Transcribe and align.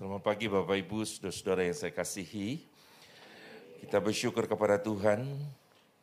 Selamat 0.00 0.32
pagi 0.32 0.48
Bapak 0.48 0.80
Ibu, 0.80 1.04
saudara-saudara 1.04 1.60
yang 1.60 1.76
saya 1.76 1.92
kasihi. 1.92 2.64
Kita 3.84 4.00
bersyukur 4.00 4.48
kepada 4.48 4.80
Tuhan, 4.80 5.28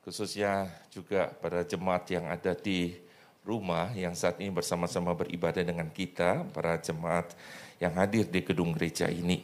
khususnya 0.06 0.70
juga 0.94 1.34
pada 1.42 1.66
jemaat 1.66 2.06
yang 2.14 2.30
ada 2.30 2.54
di 2.54 2.94
rumah 3.42 3.90
yang 3.98 4.14
saat 4.14 4.38
ini 4.38 4.54
bersama-sama 4.54 5.18
beribadah 5.18 5.66
dengan 5.66 5.90
kita, 5.90 6.46
para 6.54 6.78
jemaat 6.78 7.34
yang 7.82 7.98
hadir 7.98 8.30
di 8.30 8.46
gedung 8.46 8.70
gereja 8.78 9.10
ini. 9.10 9.42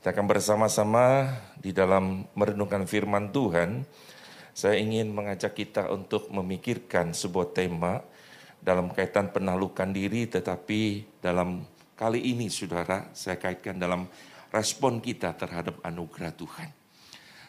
Kita 0.00 0.08
akan 0.08 0.24
bersama-sama 0.24 1.36
di 1.60 1.76
dalam 1.76 2.24
merenungkan 2.32 2.88
firman 2.88 3.28
Tuhan. 3.28 3.84
Saya 4.56 4.80
ingin 4.80 5.12
mengajak 5.12 5.52
kita 5.52 5.92
untuk 5.92 6.32
memikirkan 6.32 7.12
sebuah 7.12 7.52
tema 7.52 8.00
dalam 8.56 8.88
kaitan 8.88 9.28
penahlukan 9.28 9.92
diri, 9.92 10.24
tetapi 10.24 11.04
dalam 11.20 11.75
Kali 11.96 12.28
ini 12.28 12.52
saudara, 12.52 13.08
saya 13.16 13.40
kaitkan 13.40 13.80
dalam 13.80 14.04
respon 14.52 15.00
kita 15.00 15.32
terhadap 15.32 15.80
anugerah 15.80 16.28
Tuhan. 16.36 16.68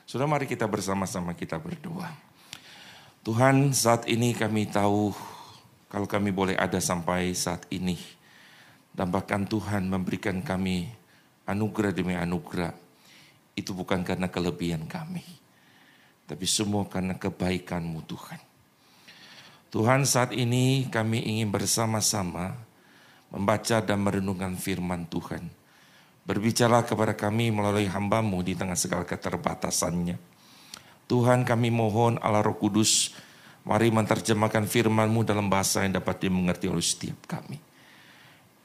Saudara 0.08 0.40
mari 0.40 0.48
kita 0.48 0.64
bersama-sama 0.64 1.36
kita 1.36 1.60
berdoa. 1.60 2.08
Tuhan 3.28 3.76
saat 3.76 4.08
ini 4.08 4.32
kami 4.32 4.72
tahu 4.72 5.12
kalau 5.92 6.08
kami 6.08 6.32
boleh 6.32 6.56
ada 6.56 6.80
sampai 6.80 7.36
saat 7.36 7.68
ini. 7.76 8.00
Dan 8.96 9.12
bahkan 9.12 9.44
Tuhan 9.44 9.92
memberikan 9.92 10.40
kami 10.40 10.88
anugerah 11.44 11.92
demi 11.92 12.16
anugerah. 12.16 12.72
Itu 13.52 13.76
bukan 13.76 14.08
karena 14.08 14.32
kelebihan 14.32 14.88
kami. 14.88 15.28
Tapi 16.24 16.48
semua 16.48 16.88
karena 16.88 17.20
kebaikanmu 17.20 18.00
Tuhan. 18.08 18.40
Tuhan 19.76 20.08
saat 20.08 20.32
ini 20.32 20.88
kami 20.88 21.20
ingin 21.20 21.52
bersama-sama 21.52 22.67
membaca 23.32 23.84
dan 23.84 24.00
merenungkan 24.04 24.56
firman 24.56 25.08
Tuhan. 25.10 25.48
Berbicara 26.28 26.84
kepada 26.84 27.16
kami 27.16 27.56
melalui 27.56 27.88
hambamu 27.88 28.44
di 28.44 28.52
tengah 28.56 28.76
segala 28.76 29.08
keterbatasannya. 29.08 30.20
Tuhan 31.08 31.48
kami 31.48 31.72
mohon 31.72 32.20
Allah 32.20 32.44
Roh 32.44 32.60
Kudus, 32.60 33.16
mari 33.64 33.88
menerjemahkan 33.88 34.68
firman-Mu 34.68 35.24
dalam 35.24 35.48
bahasa 35.48 35.88
yang 35.88 35.96
dapat 35.96 36.28
dimengerti 36.28 36.68
oleh 36.68 36.84
setiap 36.84 37.24
kami. 37.28 37.56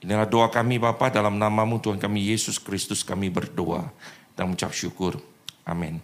Inilah 0.02 0.26
doa 0.26 0.50
kami 0.50 0.82
Bapa 0.82 1.14
dalam 1.14 1.38
namamu 1.38 1.78
Tuhan 1.78 2.02
kami 2.02 2.34
Yesus 2.34 2.58
Kristus 2.58 3.06
kami 3.06 3.30
berdoa 3.30 3.86
dan 4.34 4.50
mengucap 4.50 4.74
syukur. 4.74 5.22
Amin. 5.62 6.02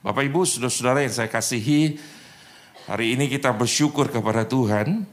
Bapak 0.00 0.24
Ibu, 0.24 0.48
saudara-saudara 0.48 1.04
yang 1.04 1.12
saya 1.12 1.28
kasihi, 1.28 2.00
hari 2.88 3.12
ini 3.12 3.28
kita 3.28 3.52
bersyukur 3.52 4.08
kepada 4.08 4.48
Tuhan 4.48 5.04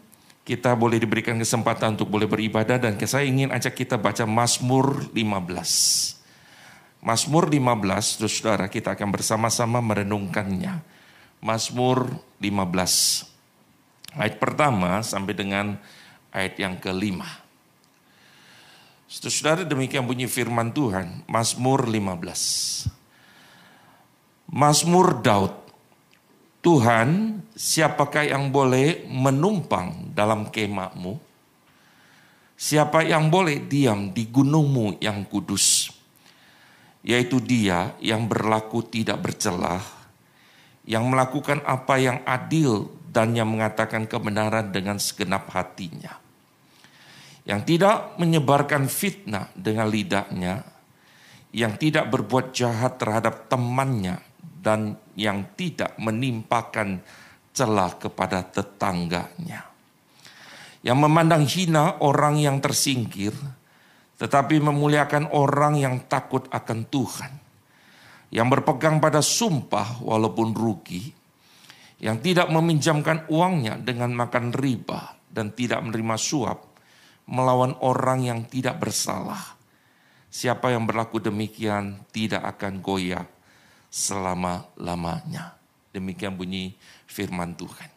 kita 0.46 0.78
boleh 0.78 1.02
diberikan 1.02 1.42
kesempatan 1.42 1.98
untuk 1.98 2.06
boleh 2.06 2.30
beribadah 2.30 2.78
dan 2.78 2.94
saya 3.10 3.26
ingin 3.26 3.50
ajak 3.50 3.74
kita 3.82 3.98
baca 3.98 4.30
Mazmur 4.30 5.10
15. 5.10 7.02
Mazmur 7.02 7.50
15, 7.50 8.30
saudara 8.30 8.70
kita 8.70 8.94
akan 8.94 9.10
bersama-sama 9.10 9.82
merenungkannya. 9.82 10.86
Mazmur 11.42 12.22
15. 12.38 13.26
Ayat 14.22 14.38
pertama 14.38 15.02
sampai 15.02 15.34
dengan 15.34 15.82
ayat 16.30 16.62
yang 16.62 16.78
kelima. 16.78 17.28
Saudara 19.10 19.66
demikian 19.66 20.06
bunyi 20.06 20.30
firman 20.30 20.70
Tuhan, 20.70 21.26
Mazmur 21.26 21.90
15. 21.90 22.86
Mazmur 24.46 25.26
Daud 25.26 25.65
Tuhan, 26.66 27.46
siapakah 27.54 28.26
yang 28.26 28.50
boleh 28.50 29.06
menumpang 29.06 30.10
dalam 30.18 30.50
kemahmu? 30.50 31.14
Siapa 32.58 33.06
yang 33.06 33.30
boleh 33.30 33.70
diam 33.70 34.10
di 34.10 34.26
gunungmu 34.26 34.98
yang 34.98 35.30
kudus? 35.30 35.94
Yaitu 37.06 37.38
dia 37.38 37.94
yang 38.02 38.26
berlaku 38.26 38.82
tidak 38.82 39.22
bercelah, 39.22 39.78
yang 40.90 41.06
melakukan 41.06 41.62
apa 41.70 42.02
yang 42.02 42.26
adil 42.26 42.90
dan 43.14 43.38
yang 43.38 43.46
mengatakan 43.46 44.10
kebenaran 44.10 44.74
dengan 44.74 44.98
segenap 44.98 45.46
hatinya. 45.54 46.18
Yang 47.46 47.78
tidak 47.78 48.18
menyebarkan 48.18 48.90
fitnah 48.90 49.54
dengan 49.54 49.86
lidahnya, 49.86 50.66
yang 51.54 51.78
tidak 51.78 52.10
berbuat 52.10 52.58
jahat 52.58 52.98
terhadap 52.98 53.54
temannya 53.54 54.18
dan 54.66 54.98
yang 55.14 55.54
tidak 55.54 55.94
menimpakan 56.02 56.98
celah 57.54 58.02
kepada 58.02 58.42
tetangganya. 58.42 59.62
Yang 60.82 60.98
memandang 61.06 61.46
hina 61.46 62.02
orang 62.02 62.42
yang 62.42 62.58
tersingkir, 62.58 63.38
tetapi 64.18 64.58
memuliakan 64.58 65.30
orang 65.30 65.78
yang 65.78 65.96
takut 66.10 66.50
akan 66.50 66.90
Tuhan. 66.90 67.34
Yang 68.34 68.48
berpegang 68.58 68.98
pada 68.98 69.22
sumpah 69.22 70.02
walaupun 70.02 70.58
rugi, 70.58 71.14
yang 72.02 72.18
tidak 72.26 72.50
meminjamkan 72.50 73.30
uangnya 73.30 73.78
dengan 73.78 74.18
makan 74.18 74.50
riba 74.50 75.14
dan 75.30 75.54
tidak 75.54 75.86
menerima 75.86 76.18
suap, 76.18 76.60
melawan 77.30 77.78
orang 77.86 78.26
yang 78.26 78.40
tidak 78.50 78.82
bersalah. 78.82 79.56
Siapa 80.28 80.74
yang 80.74 80.84
berlaku 80.84 81.24
demikian 81.24 82.04
tidak 82.12 82.44
akan 82.60 82.84
goyah 82.84 83.35
selama-lamanya. 83.96 85.56
Demikian 85.96 86.36
bunyi 86.36 86.76
firman 87.08 87.56
Tuhan. 87.56 87.88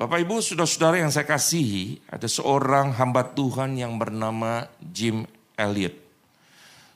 Bapak 0.00 0.24
Ibu, 0.24 0.40
saudara-saudara 0.40 1.04
yang 1.04 1.12
saya 1.12 1.28
kasihi, 1.28 2.00
ada 2.08 2.24
seorang 2.24 2.96
hamba 2.96 3.24
Tuhan 3.36 3.76
yang 3.76 4.00
bernama 4.00 4.64
Jim 4.80 5.28
Elliot. 5.56 5.92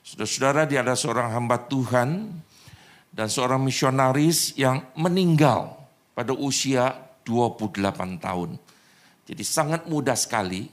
Saudara-saudara, 0.00 0.64
dia 0.64 0.80
adalah 0.80 0.96
seorang 0.96 1.28
hamba 1.36 1.60
Tuhan 1.60 2.32
dan 3.12 3.28
seorang 3.28 3.60
misionaris 3.60 4.56
yang 4.56 4.84
meninggal 4.96 5.76
pada 6.16 6.32
usia 6.32 6.96
28 7.24 8.20
tahun. 8.20 8.56
Jadi 9.28 9.42
sangat 9.44 9.84
mudah 9.84 10.16
sekali 10.16 10.68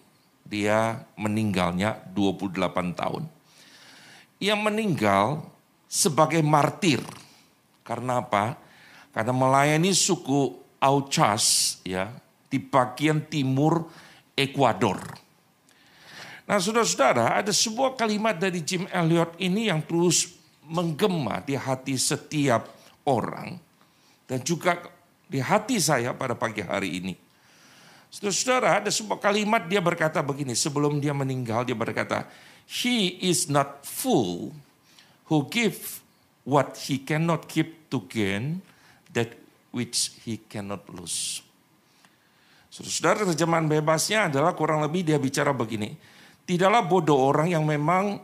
dia 0.48 1.04
meninggalnya 1.20 2.00
28 2.16 2.96
tahun. 2.96 3.24
Ia 4.40 4.56
meninggal 4.56 5.44
sebagai 5.88 6.44
martir. 6.44 7.00
Karena 7.82 8.20
apa? 8.20 8.60
Karena 9.16 9.34
melayani 9.34 9.96
suku 9.96 10.60
Auchas 10.78 11.80
ya 11.82 12.12
di 12.52 12.62
bagian 12.62 13.26
timur 13.26 13.90
Ekuador. 14.38 15.02
Nah 16.46 16.62
saudara-saudara 16.62 17.42
ada 17.42 17.50
sebuah 17.50 17.98
kalimat 17.98 18.38
dari 18.38 18.62
Jim 18.62 18.86
Elliot 18.94 19.34
ini 19.42 19.74
yang 19.74 19.82
terus 19.82 20.38
menggema 20.62 21.42
di 21.42 21.58
hati 21.58 21.98
setiap 21.98 22.70
orang. 23.08 23.58
Dan 24.28 24.44
juga 24.44 24.78
di 25.26 25.42
hati 25.42 25.80
saya 25.82 26.14
pada 26.14 26.38
pagi 26.38 26.62
hari 26.62 27.02
ini. 27.02 27.14
Saudara-saudara 28.14 28.84
ada 28.84 28.92
sebuah 28.94 29.20
kalimat 29.20 29.66
dia 29.66 29.82
berkata 29.82 30.22
begini. 30.22 30.54
Sebelum 30.54 31.02
dia 31.02 31.16
meninggal 31.16 31.66
dia 31.66 31.76
berkata. 31.76 32.28
He 32.68 33.16
is 33.24 33.48
not 33.48 33.88
full 33.88 34.52
who 35.28 35.48
give 35.48 36.04
what 36.48 36.76
he 36.88 37.04
cannot 37.04 37.48
keep 37.48 37.92
to 37.92 38.04
gain 38.08 38.64
that 39.12 39.36
which 39.76 40.16
he 40.24 40.40
cannot 40.48 40.88
lose. 40.92 41.44
Saudara 42.72 43.26
terjemahan 43.26 43.66
bebasnya 43.66 44.30
adalah 44.30 44.54
kurang 44.54 44.86
lebih 44.86 45.02
dia 45.02 45.18
bicara 45.18 45.50
begini. 45.56 45.98
Tidaklah 46.48 46.86
bodoh 46.86 47.18
orang 47.18 47.52
yang 47.52 47.66
memang 47.66 48.22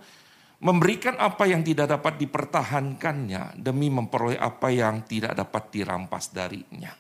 memberikan 0.64 1.20
apa 1.20 1.44
yang 1.44 1.66
tidak 1.66 1.92
dapat 1.92 2.22
dipertahankannya 2.22 3.60
demi 3.60 3.92
memperoleh 3.92 4.40
apa 4.40 4.72
yang 4.72 5.04
tidak 5.04 5.36
dapat 5.36 5.64
dirampas 5.74 6.32
darinya. 6.32 6.94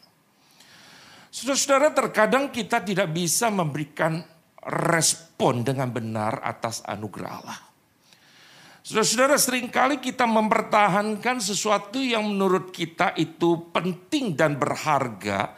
Saudara-saudara 1.34 1.96
terkadang 1.96 2.52
kita 2.52 2.84
tidak 2.84 3.09
bisa 3.09 3.47
memberikan 3.47 4.22
respon 4.68 5.63
dengan 5.63 5.90
benar 5.90 6.44
atas 6.44 6.84
anugerah 6.84 7.31
Allah. 7.31 7.73
Saudara-saudara 8.83 9.39
sering 9.39 9.71
kali 9.71 10.03
kita 10.03 10.27
mempertahankan 10.27 11.39
sesuatu 11.39 12.03
yang 12.03 12.27
menurut 12.27 12.68
kita 12.68 13.15
itu 13.15 13.71
penting 13.71 14.35
dan 14.35 14.59
berharga. 14.59 15.56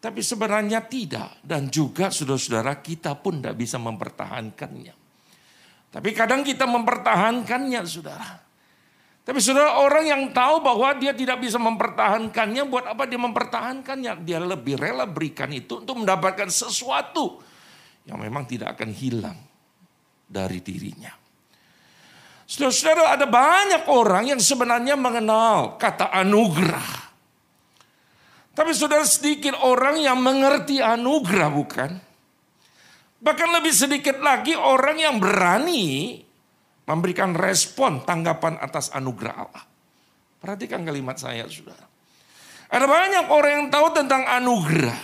Tapi 0.00 0.24
sebenarnya 0.24 0.80
tidak. 0.88 1.36
Dan 1.44 1.68
juga 1.68 2.08
saudara-saudara 2.08 2.80
kita 2.80 3.12
pun 3.20 3.44
tidak 3.44 3.60
bisa 3.60 3.76
mempertahankannya. 3.76 4.94
Tapi 5.92 6.10
kadang 6.16 6.40
kita 6.40 6.64
mempertahankannya 6.64 7.80
saudara. 7.84 8.40
Tapi 9.22 9.38
saudara 9.38 9.76
orang 9.76 10.08
yang 10.08 10.22
tahu 10.32 10.64
bahwa 10.64 10.96
dia 10.96 11.12
tidak 11.12 11.44
bisa 11.44 11.60
mempertahankannya. 11.60 12.64
Buat 12.72 12.96
apa 12.96 13.04
dia 13.04 13.20
mempertahankannya? 13.20 14.24
Dia 14.24 14.40
lebih 14.40 14.80
rela 14.80 15.04
berikan 15.04 15.52
itu 15.52 15.84
untuk 15.84 16.00
mendapatkan 16.00 16.48
sesuatu. 16.48 17.36
Yang 18.08 18.18
memang 18.18 18.48
tidak 18.48 18.80
akan 18.80 18.90
hilang 18.96 19.36
dari 20.24 20.64
dirinya. 20.64 21.21
Saudara-saudara 22.52 23.16
ada 23.16 23.24
banyak 23.24 23.88
orang 23.88 24.28
yang 24.28 24.36
sebenarnya 24.36 24.92
mengenal 24.92 25.80
kata 25.80 26.12
anugerah. 26.12 27.08
Tapi 28.52 28.76
saudara 28.76 29.08
sedikit 29.08 29.56
orang 29.64 29.96
yang 29.96 30.20
mengerti 30.20 30.84
anugerah 30.84 31.48
bukan? 31.48 31.90
Bahkan 33.24 33.48
lebih 33.56 33.72
sedikit 33.72 34.20
lagi 34.20 34.52
orang 34.52 35.00
yang 35.00 35.16
berani 35.16 36.20
memberikan 36.84 37.32
respon 37.32 38.04
tanggapan 38.04 38.60
atas 38.60 38.92
anugerah 38.92 39.32
Allah. 39.32 39.64
Perhatikan 40.36 40.84
kalimat 40.84 41.16
saya, 41.16 41.48
saudara. 41.48 41.88
Ada 42.68 42.84
banyak 42.84 43.26
orang 43.32 43.52
yang 43.64 43.66
tahu 43.72 43.96
tentang 43.96 44.28
anugerah. 44.28 45.00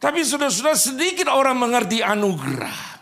Tapi 0.00 0.24
sudah-sudah 0.24 0.72
sedikit 0.72 1.28
orang 1.28 1.60
mengerti 1.60 2.00
anugerah. 2.00 2.93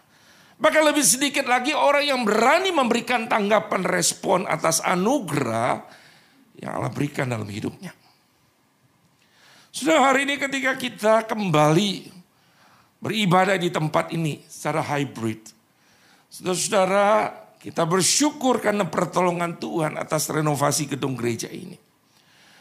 Bahkan 0.62 0.82
lebih 0.86 1.02
sedikit 1.02 1.50
lagi 1.50 1.74
orang 1.74 2.06
yang 2.06 2.22
berani 2.22 2.70
memberikan 2.70 3.26
tanggapan 3.26 3.82
respon 3.82 4.46
atas 4.46 4.78
anugerah 4.78 5.82
yang 6.62 6.78
Allah 6.78 6.92
berikan 6.94 7.26
dalam 7.26 7.50
hidupnya. 7.50 7.90
Sudah 9.74 10.06
hari 10.06 10.22
ini 10.22 10.38
ketika 10.38 10.78
kita 10.78 11.26
kembali 11.26 12.14
beribadah 13.02 13.58
di 13.58 13.74
tempat 13.74 14.14
ini 14.14 14.38
secara 14.46 14.86
hybrid. 14.86 15.50
Saudara-saudara, 16.30 17.34
kita 17.58 17.82
bersyukur 17.82 18.62
karena 18.62 18.86
pertolongan 18.86 19.58
Tuhan 19.58 19.98
atas 19.98 20.30
renovasi 20.30 20.94
gedung 20.94 21.18
gereja 21.18 21.50
ini. 21.50 21.74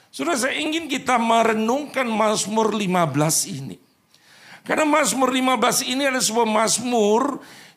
Sudah 0.09 0.33
saya 0.42 0.57
ingin 0.57 0.89
kita 0.89 1.21
merenungkan 1.21 2.09
Mazmur 2.09 2.74
15 2.74 3.62
ini. 3.62 3.77
Karena 4.65 4.89
Mazmur 4.89 5.30
15 5.30 5.86
ini 5.86 6.09
adalah 6.09 6.25
sebuah 6.25 6.50
Mazmur 6.50 7.21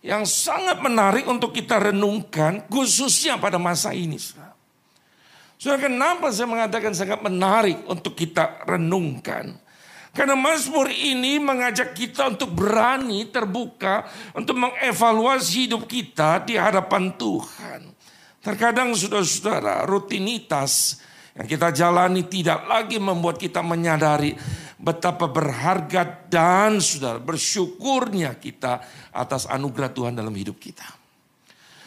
yang 0.04 0.28
sangat 0.28 0.84
menarik 0.84 1.24
untuk 1.24 1.56
kita 1.56 1.80
renungkan 1.80 2.68
khususnya 2.68 3.40
pada 3.40 3.56
masa 3.56 3.96
ini. 3.96 4.20
Saudara, 5.56 5.88
kenapa 5.88 6.28
saya 6.28 6.44
mengatakan 6.44 6.92
sangat 6.92 7.24
menarik 7.24 7.80
untuk 7.88 8.12
kita 8.12 8.68
renungkan? 8.68 9.56
Karena 10.12 10.36
Mazmur 10.36 10.92
ini 10.92 11.40
mengajak 11.40 11.96
kita 11.96 12.36
untuk 12.36 12.52
berani 12.52 13.26
terbuka 13.32 14.04
untuk 14.36 14.60
mengevaluasi 14.60 15.66
hidup 15.66 15.88
kita 15.88 16.44
di 16.44 16.54
hadapan 16.54 17.10
Tuhan. 17.16 17.90
Terkadang 18.44 18.92
saudara-saudara 18.92 19.88
rutinitas 19.88 21.00
yang 21.34 21.48
kita 21.48 21.74
jalani 21.74 22.28
tidak 22.28 22.62
lagi 22.68 23.00
membuat 23.00 23.40
kita 23.40 23.64
menyadari 23.64 24.36
betapa 24.84 25.24
berharga 25.24 26.04
dan 26.28 26.76
sudah 26.76 27.16
bersyukurnya 27.16 28.36
kita 28.36 28.84
atas 29.16 29.48
anugerah 29.48 29.88
Tuhan 29.88 30.12
dalam 30.12 30.36
hidup 30.36 30.60
kita. 30.60 30.84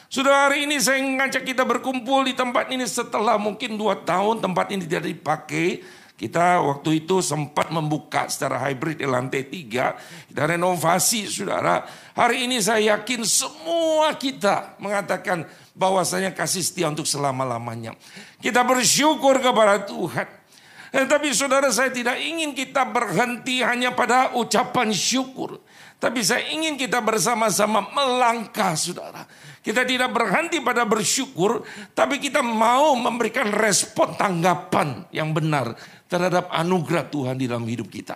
Sudah 0.09 0.49
hari 0.49 0.65
ini 0.65 0.81
saya 0.81 1.03
ngajak 1.03 1.45
kita 1.45 1.61
berkumpul 1.61 2.25
di 2.25 2.33
tempat 2.33 2.73
ini 2.73 2.89
setelah 2.89 3.37
mungkin 3.37 3.77
dua 3.77 4.01
tahun 4.01 4.41
tempat 4.41 4.73
ini 4.73 4.89
tidak 4.89 5.03
dipakai. 5.13 5.85
Kita 6.17 6.65
waktu 6.65 7.05
itu 7.05 7.21
sempat 7.21 7.69
membuka 7.69 8.25
secara 8.25 8.57
hybrid 8.65 8.97
di 8.97 9.05
lantai 9.05 9.45
tiga. 9.45 9.93
Kita 10.25 10.49
renovasi 10.49 11.29
saudara. 11.29 11.85
Hari 12.17 12.49
ini 12.49 12.57
saya 12.57 12.97
yakin 12.97 13.21
semua 13.21 14.17
kita 14.17 14.73
mengatakan 14.81 15.45
bahwasanya 15.77 16.33
kasih 16.33 16.65
setia 16.65 16.89
untuk 16.89 17.05
selama-lamanya. 17.05 17.93
Kita 18.41 18.65
bersyukur 18.65 19.37
kepada 19.37 19.85
Tuhan. 19.85 20.46
Tetapi 20.87 21.29
saudara 21.35 21.67
saya 21.67 21.91
tidak 21.91 22.15
ingin 22.19 22.55
kita 22.55 22.87
berhenti 22.87 23.59
hanya 23.59 23.91
pada 23.91 24.35
ucapan 24.39 24.91
syukur. 24.95 25.59
Tapi 25.97 26.21
saya 26.21 26.45
ingin 26.53 26.77
kita 26.77 27.01
bersama-sama 27.01 27.89
melangkah 27.89 28.77
saudara. 28.77 29.25
Kita 29.65 29.83
tidak 29.83 30.13
berhenti 30.13 30.63
pada 30.63 30.87
bersyukur. 30.87 31.65
Tapi 31.91 32.21
kita 32.21 32.39
mau 32.45 32.95
memberikan 32.95 33.49
respon 33.51 34.15
tanggapan 34.15 35.09
yang 35.11 35.33
benar 35.35 35.75
terhadap 36.07 36.47
anugerah 36.53 37.09
Tuhan 37.11 37.35
di 37.35 37.51
dalam 37.51 37.67
hidup 37.67 37.91
kita. 37.91 38.15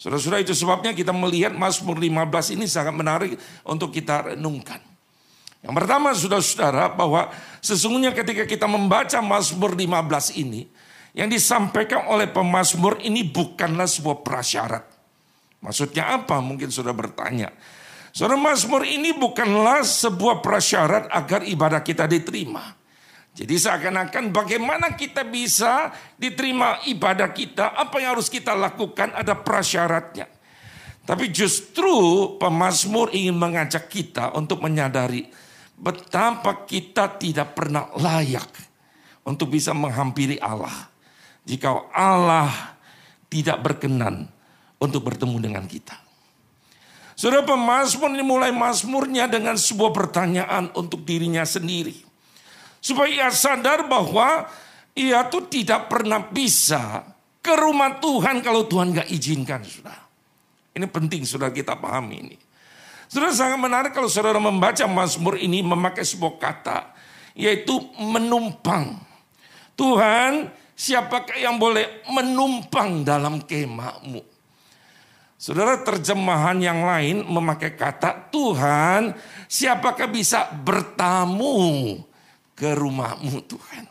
Saudara-saudara 0.00 0.40
itu 0.40 0.56
sebabnya 0.56 0.96
kita 0.96 1.12
melihat 1.12 1.52
Mazmur 1.52 2.00
15 2.00 2.56
ini 2.56 2.64
sangat 2.64 2.94
menarik 2.96 3.36
untuk 3.68 3.92
kita 3.92 4.32
renungkan. 4.32 4.80
Yang 5.60 5.74
pertama 5.76 6.08
saudara-saudara 6.16 6.88
bahwa 6.96 7.28
sesungguhnya 7.60 8.16
ketika 8.16 8.48
kita 8.48 8.64
membaca 8.64 9.20
Mazmur 9.20 9.76
15 9.76 10.40
ini 10.40 10.72
yang 11.14 11.26
disampaikan 11.26 12.06
oleh 12.06 12.30
pemazmur 12.30 13.02
ini 13.02 13.26
bukanlah 13.26 13.86
sebuah 13.86 14.22
prasyarat. 14.22 14.84
Maksudnya 15.60 16.16
apa? 16.22 16.40
Mungkin 16.40 16.72
sudah 16.72 16.94
bertanya. 16.96 17.52
Saudara 18.10 18.34
Mazmur 18.40 18.82
ini 18.82 19.14
bukanlah 19.14 19.86
sebuah 19.86 20.42
prasyarat 20.42 21.06
agar 21.14 21.46
ibadah 21.46 21.78
kita 21.84 22.10
diterima. 22.10 22.74
Jadi 23.30 23.54
seakan-akan 23.54 24.34
bagaimana 24.34 24.98
kita 24.98 25.22
bisa 25.22 25.94
diterima 26.18 26.82
ibadah 26.90 27.30
kita, 27.30 27.78
apa 27.78 28.02
yang 28.02 28.18
harus 28.18 28.26
kita 28.26 28.50
lakukan 28.58 29.14
ada 29.14 29.38
prasyaratnya. 29.38 30.26
Tapi 31.06 31.30
justru 31.30 31.94
pemazmur 32.42 33.14
ingin 33.14 33.38
mengajak 33.38 33.86
kita 33.86 34.34
untuk 34.34 34.58
menyadari 34.66 35.30
betapa 35.78 36.66
kita 36.66 37.14
tidak 37.14 37.54
pernah 37.54 37.88
layak 37.94 38.50
untuk 39.22 39.54
bisa 39.54 39.70
menghampiri 39.70 40.36
Allah 40.42 40.89
jika 41.44 41.90
Allah 41.94 42.76
tidak 43.30 43.62
berkenan 43.62 44.26
untuk 44.80 45.06
bertemu 45.06 45.36
dengan 45.38 45.64
kita. 45.64 45.96
Saudara 47.14 47.44
pemazmur 47.44 48.08
ini 48.16 48.24
mulai 48.24 48.48
mazmurnya 48.48 49.28
dengan 49.28 49.52
sebuah 49.52 49.92
pertanyaan 49.92 50.72
untuk 50.72 51.04
dirinya 51.04 51.44
sendiri. 51.44 51.92
Supaya 52.80 53.12
ia 53.12 53.28
sadar 53.28 53.84
bahwa 53.84 54.48
ia 54.96 55.28
tuh 55.28 55.44
tidak 55.52 55.92
pernah 55.92 56.24
bisa 56.24 57.04
ke 57.44 57.52
rumah 57.60 58.00
Tuhan 58.00 58.40
kalau 58.40 58.64
Tuhan 58.64 58.96
gak 58.96 59.08
izinkan. 59.12 59.60
Saudara. 59.60 60.00
Ini 60.72 60.86
penting 60.88 61.28
saudara 61.28 61.52
kita 61.52 61.76
pahami 61.76 62.24
ini. 62.24 62.36
Saudara 63.04 63.36
sangat 63.36 63.58
menarik 63.60 63.92
kalau 63.92 64.08
saudara 64.08 64.40
membaca 64.40 64.86
Mazmur 64.88 65.36
ini 65.36 65.60
memakai 65.60 66.08
sebuah 66.08 66.40
kata. 66.40 66.94
Yaitu 67.36 67.76
menumpang. 68.00 68.96
Tuhan 69.76 70.48
Siapakah 70.80 71.36
yang 71.36 71.60
boleh 71.60 72.08
menumpang 72.08 73.04
dalam 73.04 73.44
kemahmu? 73.44 74.24
Saudara 75.36 75.76
terjemahan 75.84 76.56
yang 76.56 76.88
lain 76.88 77.20
memakai 77.28 77.76
kata 77.76 78.32
Tuhan 78.32 79.12
siapakah 79.44 80.08
bisa 80.08 80.48
bertamu 80.48 82.00
ke 82.56 82.72
rumahmu 82.72 83.44
Tuhan. 83.44 83.84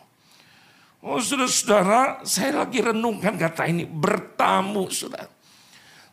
Oh 1.05 1.21
saudara-saudara 1.21 2.25
saya 2.25 2.65
lagi 2.65 2.81
renungkan 2.81 3.37
kata 3.37 3.69
ini 3.69 3.85
bertamu 3.85 4.89
saudara. 4.89 5.29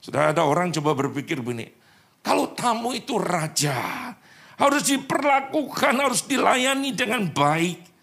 Sudah 0.05 0.29
ada 0.29 0.45
orang 0.45 0.77
coba 0.77 0.93
berpikir 0.93 1.41
begini. 1.41 1.73
Kalau 2.21 2.53
tamu 2.53 2.93
itu 2.93 3.17
raja 3.17 4.13
harus 4.61 4.83
diperlakukan 4.93 5.95
harus 6.05 6.21
dilayani 6.29 6.93
dengan 6.93 7.33
baik. 7.33 7.96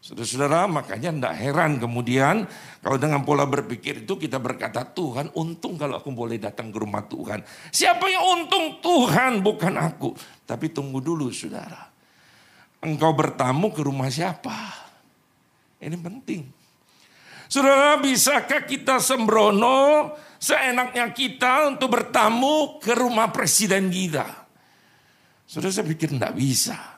Saudara-saudara, 0.00 0.64
makanya 0.64 1.12
tidak 1.12 1.34
heran 1.36 1.76
kemudian 1.76 2.48
kalau 2.80 2.96
dengan 2.96 3.20
pola 3.20 3.44
berpikir 3.44 4.08
itu 4.08 4.16
kita 4.16 4.40
berkata, 4.40 4.80
Tuhan 4.88 5.28
untung 5.36 5.76
kalau 5.76 6.00
aku 6.00 6.08
boleh 6.08 6.40
datang 6.40 6.72
ke 6.72 6.80
rumah 6.80 7.04
Tuhan. 7.04 7.44
Siapa 7.68 8.08
yang 8.08 8.24
untung? 8.40 8.80
Tuhan 8.80 9.44
bukan 9.44 9.76
aku. 9.76 10.16
Tapi 10.48 10.72
tunggu 10.72 11.04
dulu 11.04 11.28
saudara. 11.28 11.92
Engkau 12.80 13.12
bertamu 13.12 13.76
ke 13.76 13.84
rumah 13.84 14.08
siapa? 14.08 14.72
Ini 15.84 15.96
penting. 16.00 16.48
Saudara, 17.44 18.00
bisakah 18.00 18.64
kita 18.64 19.04
sembrono 19.04 20.16
seenaknya 20.40 21.12
kita 21.12 21.68
untuk 21.68 21.92
bertamu 21.92 22.80
ke 22.80 22.96
rumah 22.96 23.28
presiden 23.28 23.92
kita? 23.92 24.24
Saudara, 25.44 25.76
saya 25.76 25.84
pikir 25.84 26.16
tidak 26.16 26.32
bisa. 26.32 26.89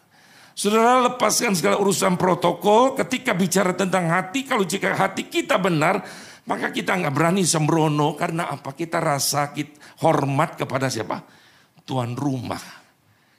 Saudara 0.52 1.00
lepaskan 1.08 1.56
segala 1.56 1.80
urusan 1.80 2.20
protokol 2.20 2.92
ketika 3.00 3.32
bicara 3.32 3.72
tentang 3.72 4.08
hati. 4.12 4.44
Kalau 4.44 4.68
jika 4.68 4.92
hati 4.92 5.24
kita 5.32 5.56
benar, 5.56 6.04
maka 6.44 6.68
kita 6.68 6.92
nggak 6.92 7.14
berani 7.14 7.42
sembrono. 7.42 8.12
Karena 8.12 8.52
apa? 8.52 8.76
Kita 8.76 9.00
rasa 9.00 9.48
kita 9.56 9.80
hormat 10.04 10.60
kepada 10.60 10.92
siapa? 10.92 11.24
Tuan 11.88 12.12
rumah. 12.12 12.60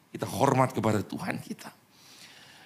Kita 0.09 0.25
hormat 0.25 0.73
kepada 0.73 1.05
Tuhan 1.05 1.37
kita. 1.37 1.69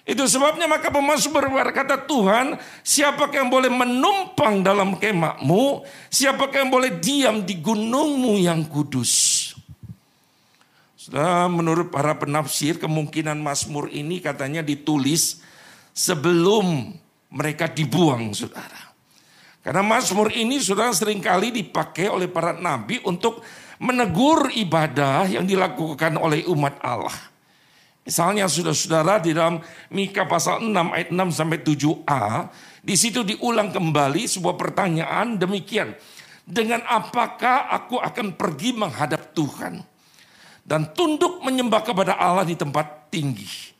Itu 0.08 0.24
sebabnya 0.24 0.64
maka 0.64 0.88
pemazmur 0.88 1.52
berkata 1.52 2.00
Tuhan, 2.00 2.56
siapakah 2.80 3.44
yang 3.44 3.52
boleh 3.52 3.68
menumpang 3.68 4.64
dalam 4.64 4.96
kemahmu? 4.96 5.84
Siapakah 6.08 6.64
yang 6.64 6.72
boleh 6.72 6.96
diam 6.96 7.44
di 7.44 7.60
gunungmu 7.60 8.40
yang 8.40 8.64
kudus? 8.72 9.37
Sudah 11.08 11.48
menurut 11.48 11.88
para 11.88 12.12
penafsir 12.20 12.76
kemungkinan 12.76 13.40
Mazmur 13.40 13.88
ini 13.88 14.20
katanya 14.20 14.60
ditulis 14.60 15.40
sebelum 15.96 16.92
mereka 17.32 17.64
dibuang 17.64 18.36
saudara. 18.36 18.92
Karena 19.64 19.80
Mazmur 19.80 20.28
ini 20.36 20.60
sudah 20.60 20.92
sering 20.92 21.24
kali 21.24 21.48
dipakai 21.48 22.12
oleh 22.12 22.28
para 22.28 22.52
nabi 22.52 23.00
untuk 23.08 23.40
menegur 23.80 24.52
ibadah 24.52 25.24
yang 25.32 25.48
dilakukan 25.48 26.20
oleh 26.20 26.44
umat 26.44 26.76
Allah. 26.84 27.16
Misalnya 28.04 28.44
saudara-saudara 28.44 29.24
di 29.24 29.32
dalam 29.32 29.64
Mika 29.88 30.28
pasal 30.28 30.60
6 30.60 30.76
ayat 30.92 31.08
6 31.08 31.24
sampai 31.32 31.58
7a, 31.64 32.52
di 32.84 32.94
situ 33.00 33.24
diulang 33.24 33.72
kembali 33.72 34.28
sebuah 34.28 34.60
pertanyaan 34.60 35.40
demikian. 35.40 35.96
Dengan 36.44 36.84
apakah 36.84 37.72
aku 37.72 37.96
akan 37.96 38.36
pergi 38.36 38.76
menghadap 38.76 39.32
Tuhan? 39.32 39.96
Dan 40.68 40.92
tunduk 40.92 41.40
menyembah 41.40 41.80
kepada 41.80 42.20
Allah 42.20 42.44
di 42.44 42.52
tempat 42.52 43.08
tinggi. 43.08 43.72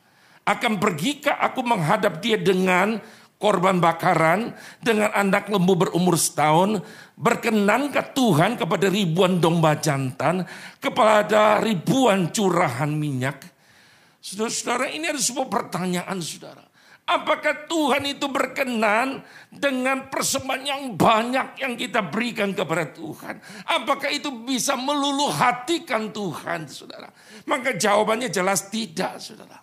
Akan 0.49 0.81
pergikah 0.81 1.37
aku 1.37 1.61
menghadap 1.61 2.25
dia 2.25 2.41
dengan 2.41 2.97
korban 3.37 3.77
bakaran, 3.77 4.57
dengan 4.81 5.13
anak 5.13 5.53
lembu 5.53 5.77
berumur 5.77 6.17
setahun, 6.17 6.81
berkenankah 7.21 8.17
Tuhan 8.17 8.57
kepada 8.57 8.89
ribuan 8.89 9.37
domba 9.37 9.77
jantan, 9.77 10.49
kepada 10.81 11.61
ribuan 11.61 12.33
curahan 12.33 12.89
minyak? 12.89 13.45
Saudara-saudara 14.25 14.89
ini 14.89 15.07
ada 15.13 15.21
sebuah 15.21 15.49
pertanyaan 15.53 16.19
saudara. 16.25 16.68
Apakah 17.09 17.65
Tuhan 17.65 18.05
itu 18.05 18.29
berkenan 18.29 19.25
dengan 19.49 20.13
persembahan 20.13 20.61
yang 20.61 20.83
banyak 20.93 21.57
yang 21.57 21.73
kita 21.73 22.05
berikan 22.05 22.53
kepada 22.53 22.85
Tuhan? 22.93 23.41
Apakah 23.65 24.13
itu 24.13 24.29
bisa 24.45 24.77
meluluh 24.77 25.33
hatikan 25.33 26.13
Tuhan, 26.13 26.69
saudara? 26.69 27.09
Maka 27.49 27.81
jawabannya 27.81 28.29
jelas 28.29 28.69
tidak, 28.69 29.25
saudara. 29.25 29.57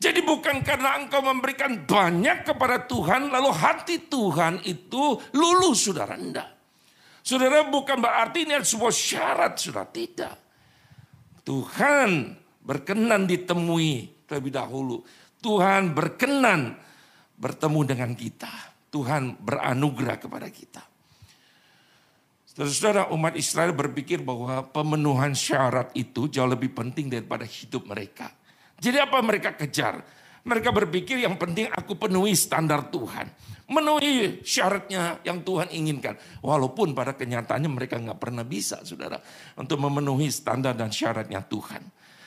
Jadi 0.00 0.26
bukan 0.26 0.66
karena 0.66 0.98
engkau 0.98 1.22
memberikan 1.22 1.86
banyak 1.86 2.42
kepada 2.42 2.82
Tuhan, 2.82 3.30
lalu 3.30 3.50
hati 3.54 4.10
Tuhan 4.10 4.66
itu 4.66 5.22
luluh, 5.30 5.76
saudara. 5.78 6.18
Enggak. 6.18 6.50
Saudara 7.22 7.62
bukan 7.70 8.02
berarti 8.02 8.42
ini 8.42 8.58
sebuah 8.58 8.90
syarat, 8.90 9.54
saudara. 9.54 9.86
Tidak. 9.86 10.34
Tuhan 11.46 12.34
berkenan 12.66 13.30
ditemui 13.30 14.26
terlebih 14.26 14.50
dahulu 14.50 15.02
Tuhan 15.40 15.96
berkenan 15.96 16.76
bertemu 17.40 17.80
dengan 17.88 18.12
kita. 18.12 18.52
Tuhan 18.92 19.40
beranugerah 19.40 20.16
kepada 20.20 20.48
kita. 20.52 20.82
Saudara-saudara 22.50 23.08
umat 23.14 23.38
Israel 23.38 23.72
berpikir 23.72 24.20
bahwa 24.20 24.66
pemenuhan 24.68 25.32
syarat 25.32 25.94
itu 25.96 26.28
jauh 26.28 26.50
lebih 26.50 26.74
penting 26.76 27.08
daripada 27.08 27.46
hidup 27.46 27.88
mereka. 27.88 28.28
Jadi 28.76 29.00
apa 29.00 29.22
mereka 29.24 29.56
kejar? 29.56 30.02
Mereka 30.44 30.68
berpikir 30.68 31.22
yang 31.24 31.38
penting 31.40 31.72
aku 31.72 31.96
penuhi 31.96 32.36
standar 32.36 32.92
Tuhan. 32.92 33.32
Menuhi 33.70 34.42
syaratnya 34.44 35.22
yang 35.24 35.40
Tuhan 35.40 35.72
inginkan. 35.72 36.18
Walaupun 36.42 36.92
pada 36.92 37.16
kenyataannya 37.16 37.70
mereka 37.70 37.96
nggak 37.96 38.18
pernah 38.18 38.44
bisa 38.44 38.82
saudara. 38.84 39.22
Untuk 39.56 39.80
memenuhi 39.80 40.28
standar 40.28 40.74
dan 40.74 40.90
syaratnya 40.90 41.40
Tuhan. 41.46 41.80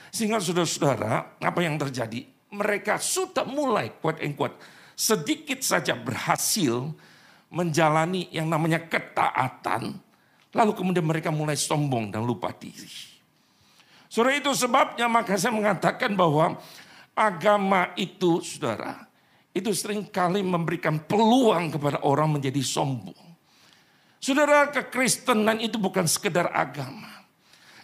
Sehingga 0.09 0.41
saudara-saudara 0.41 1.41
apa 1.43 1.59
yang 1.61 1.77
terjadi? 1.77 2.32
Mereka 2.53 3.01
sudah 3.01 3.43
mulai 3.43 3.89
kuat 3.97 4.21
and 4.21 4.37
kuat 4.37 4.53
sedikit 4.93 5.59
saja 5.65 5.97
berhasil 5.97 6.93
menjalani 7.53 8.29
yang 8.33 8.49
namanya 8.49 8.81
ketaatan, 8.85 9.97
lalu 10.53 10.71
kemudian 10.73 11.05
mereka 11.05 11.29
mulai 11.29 11.57
sombong 11.57 12.09
dan 12.09 12.25
lupa 12.25 12.53
diri. 12.53 13.13
Saudara 14.09 14.37
itu 14.37 14.53
sebabnya 14.53 15.09
maka 15.09 15.33
saya 15.37 15.53
mengatakan 15.53 16.13
bahwa 16.13 16.57
agama 17.17 17.93
itu 17.97 18.41
saudara, 18.45 19.09
itu 19.53 19.73
sering 19.73 20.05
kali 20.05 20.45
memberikan 20.45 21.01
peluang 21.01 21.73
kepada 21.73 22.01
orang 22.05 22.37
menjadi 22.37 22.61
sombong. 22.61 23.33
Saudara 24.21 24.69
kekristenan 24.69 25.61
itu 25.61 25.81
bukan 25.81 26.05
sekedar 26.05 26.49
agama. 26.53 27.22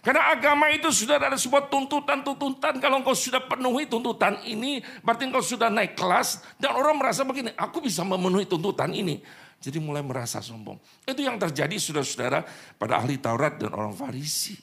Karena 0.00 0.32
agama 0.32 0.72
itu 0.72 0.88
sudah 0.88 1.20
ada 1.20 1.36
sebuah 1.36 1.68
tuntutan-tuntutan. 1.68 2.80
Kalau 2.80 3.04
engkau 3.04 3.12
sudah 3.12 3.44
penuhi 3.44 3.84
tuntutan 3.84 4.40
ini, 4.48 4.80
berarti 5.04 5.28
engkau 5.28 5.44
sudah 5.44 5.68
naik 5.68 5.92
kelas. 5.92 6.40
Dan 6.56 6.72
orang 6.72 6.96
merasa 6.96 7.20
begini, 7.20 7.52
aku 7.52 7.84
bisa 7.84 8.00
memenuhi 8.00 8.48
tuntutan 8.48 8.88
ini. 8.96 9.20
Jadi 9.60 9.76
mulai 9.76 10.00
merasa 10.00 10.40
sombong. 10.40 10.80
Itu 11.04 11.20
yang 11.20 11.36
terjadi 11.36 11.76
saudara-saudara 11.76 12.40
pada 12.80 12.96
ahli 12.96 13.20
Taurat 13.20 13.60
dan 13.60 13.76
orang 13.76 13.92
Farisi. 13.92 14.56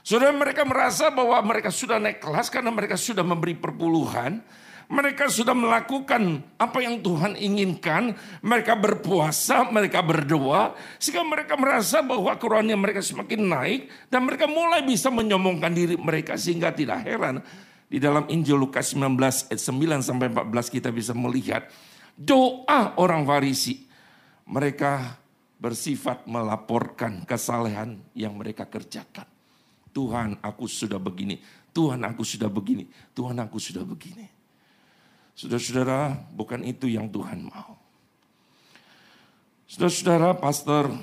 Saudara 0.00 0.32
mereka 0.32 0.64
merasa 0.64 1.12
bahwa 1.12 1.36
mereka 1.44 1.68
sudah 1.68 2.00
naik 2.00 2.24
kelas 2.24 2.48
karena 2.48 2.72
mereka 2.72 2.96
sudah 2.96 3.20
memberi 3.20 3.52
perpuluhan. 3.52 4.40
Mereka 4.84 5.32
sudah 5.32 5.56
melakukan 5.56 6.44
apa 6.60 6.78
yang 6.84 7.00
Tuhan 7.00 7.40
inginkan. 7.40 8.12
Mereka 8.44 8.76
berpuasa, 8.76 9.64
mereka 9.72 10.04
berdoa. 10.04 10.76
Sehingga 11.00 11.24
mereka 11.24 11.56
merasa 11.56 12.04
bahwa 12.04 12.32
kerohanian 12.36 12.76
mereka 12.76 13.00
semakin 13.00 13.40
naik. 13.48 13.80
Dan 14.12 14.28
mereka 14.28 14.44
mulai 14.44 14.84
bisa 14.84 15.08
menyombongkan 15.08 15.72
diri 15.72 15.96
mereka. 15.96 16.36
Sehingga 16.36 16.72
tidak 16.76 17.00
heran. 17.04 17.40
Di 17.88 17.96
dalam 18.02 18.28
Injil 18.28 18.60
Lukas 18.60 18.92
19 18.92 19.16
ayat 19.52 19.60
9 19.60 20.02
sampai 20.04 20.26
14 20.32 20.74
kita 20.74 20.88
bisa 20.92 21.16
melihat. 21.16 21.64
Doa 22.14 22.98
orang 23.00 23.24
Farisi. 23.24 23.88
Mereka 24.44 25.24
bersifat 25.56 26.28
melaporkan 26.28 27.24
kesalehan 27.24 27.96
yang 28.12 28.36
mereka 28.36 28.68
kerjakan. 28.68 29.24
Tuhan 29.94 30.42
aku 30.42 30.66
sudah 30.66 30.98
begini. 30.98 31.38
Tuhan 31.70 32.02
aku 32.02 32.26
sudah 32.26 32.50
begini. 32.50 32.90
Tuhan 33.14 33.38
aku 33.38 33.56
sudah 33.62 33.86
begini. 33.86 34.33
Saudara-saudara, 35.34 36.14
bukan 36.30 36.62
itu 36.62 36.86
yang 36.86 37.10
Tuhan 37.10 37.50
mau. 37.50 37.74
Saudara-saudara, 39.66 40.38
Pastor 40.38 40.94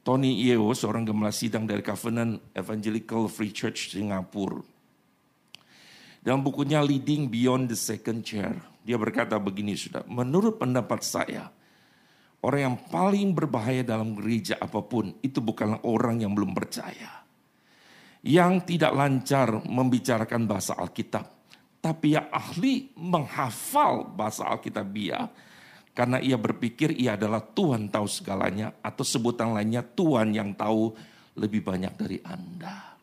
Tony 0.00 0.40
Yeo, 0.48 0.72
seorang 0.72 1.04
gembala 1.04 1.28
sidang 1.28 1.68
dari 1.68 1.84
Covenant 1.84 2.40
Evangelical 2.56 3.28
Free 3.28 3.52
Church 3.52 3.92
Singapura. 3.92 4.64
Dalam 6.24 6.40
bukunya 6.40 6.80
Leading 6.80 7.28
Beyond 7.28 7.76
the 7.76 7.78
Second 7.78 8.24
Chair, 8.24 8.56
dia 8.80 8.96
berkata 8.96 9.36
begini, 9.36 9.76
sudah. 9.76 10.08
Menurut 10.08 10.56
pendapat 10.56 11.04
saya, 11.04 11.52
orang 12.40 12.60
yang 12.72 12.76
paling 12.88 13.36
berbahaya 13.36 13.84
dalam 13.84 14.16
gereja 14.16 14.56
apa 14.56 14.80
pun 14.80 15.12
itu 15.20 15.44
bukanlah 15.44 15.84
orang 15.84 16.24
yang 16.24 16.32
belum 16.32 16.56
percaya. 16.56 17.28
Yang 18.24 18.72
tidak 18.72 18.96
lancar 18.96 19.68
membicarakan 19.68 20.48
bahasa 20.48 20.74
Alkitab 20.80 21.35
tapi 21.86 22.18
yang 22.18 22.26
ahli 22.34 22.90
menghafal 22.98 24.10
bahasa 24.10 24.42
Alkitabiah 24.50 25.30
karena 25.94 26.18
ia 26.18 26.34
berpikir 26.34 26.90
ia 26.98 27.14
adalah 27.14 27.38
Tuhan 27.38 27.86
tahu 27.94 28.10
segalanya 28.10 28.74
atau 28.82 29.06
sebutan 29.06 29.54
lainnya 29.54 29.86
Tuhan 29.86 30.34
yang 30.34 30.50
tahu 30.58 30.90
lebih 31.38 31.62
banyak 31.62 31.94
dari 31.94 32.18
Anda. 32.26 32.98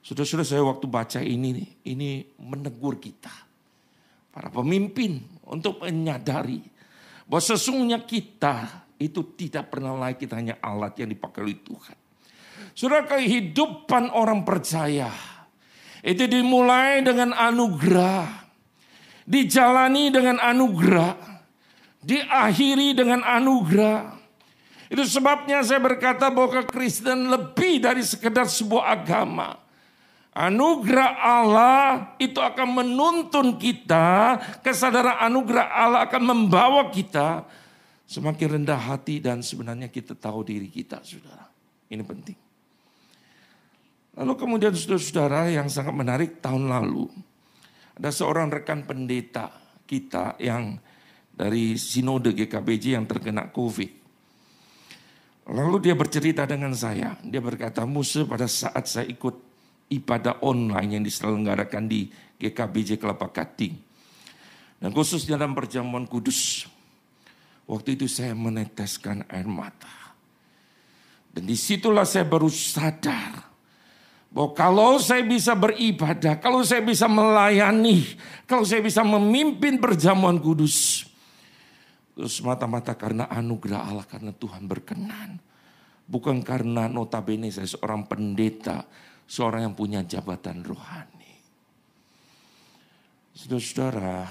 Sudah-sudah 0.00 0.48
saya 0.48 0.64
waktu 0.64 0.88
baca 0.88 1.20
ini 1.20 1.60
ini 1.84 2.24
menegur 2.40 2.96
kita 2.96 3.36
para 4.32 4.48
pemimpin 4.48 5.20
untuk 5.44 5.84
menyadari 5.84 6.64
bahwa 7.28 7.42
sesungguhnya 7.44 8.00
kita 8.08 8.88
itu 8.96 9.36
tidak 9.36 9.76
pernah 9.76 9.92
lagi 9.92 10.24
kita 10.24 10.40
hanya 10.40 10.56
alat 10.64 10.96
yang 11.04 11.12
dipakai 11.12 11.44
oleh 11.44 11.60
Tuhan. 11.60 11.98
Sudah 12.72 13.04
kehidupan 13.04 14.08
orang 14.16 14.40
percaya 14.40 15.12
itu 16.00 16.24
dimulai 16.24 17.04
dengan 17.04 17.36
anugerah. 17.36 18.48
Dijalani 19.28 20.08
dengan 20.08 20.40
anugerah. 20.40 21.16
Diakhiri 22.00 22.96
dengan 22.96 23.20
anugerah. 23.20 24.16
Itu 24.90 25.06
sebabnya 25.06 25.62
saya 25.62 25.78
berkata 25.78 26.32
bahwa 26.32 26.66
Kristen 26.66 27.30
lebih 27.30 27.78
dari 27.78 28.02
sekedar 28.02 28.48
sebuah 28.48 28.90
agama. 28.90 29.54
Anugerah 30.34 31.10
Allah 31.20 32.14
itu 32.18 32.38
akan 32.38 32.82
menuntun 32.82 33.58
kita, 33.58 34.38
kesadaran 34.62 35.18
anugerah 35.26 35.66
Allah 35.68 36.00
akan 36.06 36.22
membawa 36.22 36.86
kita 36.90 37.44
semakin 38.06 38.58
rendah 38.62 38.78
hati 38.78 39.22
dan 39.22 39.42
sebenarnya 39.42 39.86
kita 39.86 40.18
tahu 40.18 40.42
diri 40.42 40.66
kita, 40.66 41.02
saudara. 41.06 41.46
Ini 41.86 42.02
penting. 42.02 42.49
Lalu 44.20 44.36
kemudian 44.36 44.76
saudara-saudara 44.76 45.48
yang 45.48 45.72
sangat 45.72 45.96
menarik 45.96 46.44
tahun 46.44 46.68
lalu. 46.68 47.08
Ada 47.96 48.12
seorang 48.12 48.52
rekan 48.52 48.84
pendeta 48.84 49.48
kita 49.88 50.36
yang 50.36 50.76
dari 51.32 51.80
sinode 51.80 52.36
GKBJ 52.36 53.00
yang 53.00 53.08
terkena 53.08 53.48
COVID. 53.48 53.90
Lalu 55.56 55.76
dia 55.88 55.96
bercerita 55.96 56.44
dengan 56.44 56.76
saya. 56.76 57.16
Dia 57.24 57.40
berkata, 57.40 57.88
Musa 57.88 58.28
pada 58.28 58.44
saat 58.44 58.84
saya 58.92 59.08
ikut 59.08 59.40
ibadah 59.88 60.44
online 60.44 61.00
yang 61.00 61.02
diselenggarakan 61.02 61.88
di 61.88 62.12
GKBJ 62.36 63.00
Kelapa 63.00 63.32
Kating. 63.32 63.72
Dan 64.84 64.92
khususnya 64.92 65.40
dalam 65.40 65.56
perjamuan 65.56 66.04
kudus. 66.04 66.68
Waktu 67.64 67.96
itu 67.96 68.04
saya 68.04 68.36
meneteskan 68.36 69.24
air 69.32 69.48
mata. 69.48 70.12
Dan 71.32 71.48
di 71.48 71.56
situlah 71.56 72.04
saya 72.04 72.28
baru 72.28 72.52
sadar 72.52 73.49
bahwa 74.30 74.54
kalau 74.54 75.02
saya 75.02 75.26
bisa 75.26 75.58
beribadah, 75.58 76.38
kalau 76.38 76.62
saya 76.62 76.80
bisa 76.86 77.10
melayani, 77.10 78.06
kalau 78.46 78.62
saya 78.62 78.78
bisa 78.78 79.02
memimpin 79.02 79.82
perjamuan 79.82 80.38
kudus, 80.38 81.02
terus 82.14 82.38
mata-mata 82.46 82.94
karena 82.94 83.26
anugerah 83.26 83.90
Allah, 83.90 84.06
karena 84.06 84.30
Tuhan 84.30 84.70
berkenan. 84.70 85.42
Bukan 86.10 86.42
karena 86.42 86.90
notabene 86.90 87.50
saya 87.54 87.70
seorang 87.70 88.06
pendeta, 88.06 88.82
seorang 89.30 89.70
yang 89.70 89.74
punya 89.78 90.02
jabatan 90.02 90.62
rohani. 90.66 91.34
Saudara-saudara, 93.30 94.26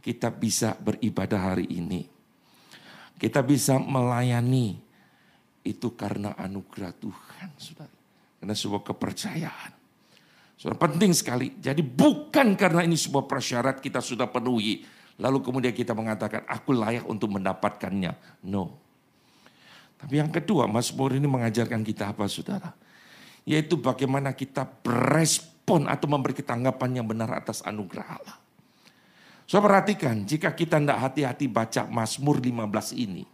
kita 0.00 0.32
bisa 0.32 0.72
beribadah 0.80 1.52
hari 1.52 1.68
ini. 1.68 2.08
Kita 3.20 3.44
bisa 3.44 3.76
melayani 3.76 4.80
itu 5.64 5.88
karena 5.92 6.36
anugerah 6.36 6.92
Tuhan, 6.96 7.48
saudara. 7.56 7.93
Karena 8.44 8.52
sebuah 8.52 8.84
kepercayaan. 8.84 9.72
Sudah 10.60 10.76
penting 10.76 11.16
sekali. 11.16 11.56
Jadi 11.56 11.80
bukan 11.80 12.52
karena 12.60 12.84
ini 12.84 12.92
sebuah 12.92 13.24
prasyarat 13.24 13.80
kita 13.80 14.04
sudah 14.04 14.28
penuhi. 14.28 14.84
Lalu 15.16 15.40
kemudian 15.40 15.72
kita 15.72 15.96
mengatakan 15.96 16.44
aku 16.44 16.76
layak 16.76 17.08
untuk 17.08 17.32
mendapatkannya. 17.32 18.12
No. 18.44 18.76
Tapi 19.96 20.20
yang 20.20 20.28
kedua 20.28 20.68
Mazmur 20.68 21.16
ini 21.16 21.24
mengajarkan 21.24 21.80
kita 21.80 22.12
apa 22.12 22.28
saudara? 22.28 22.76
Yaitu 23.48 23.80
bagaimana 23.80 24.36
kita 24.36 24.68
berespon 24.68 25.88
atau 25.88 26.04
memberi 26.04 26.36
tanggapan 26.44 27.00
yang 27.00 27.08
benar 27.08 27.32
atas 27.32 27.64
anugerah 27.64 28.20
Allah. 28.20 28.36
So 29.48 29.56
perhatikan, 29.64 30.28
jika 30.28 30.52
kita 30.52 30.84
tidak 30.84 31.00
hati-hati 31.00 31.48
baca 31.48 31.88
Mazmur 31.88 32.44
15 32.44 32.92
ini, 32.92 33.24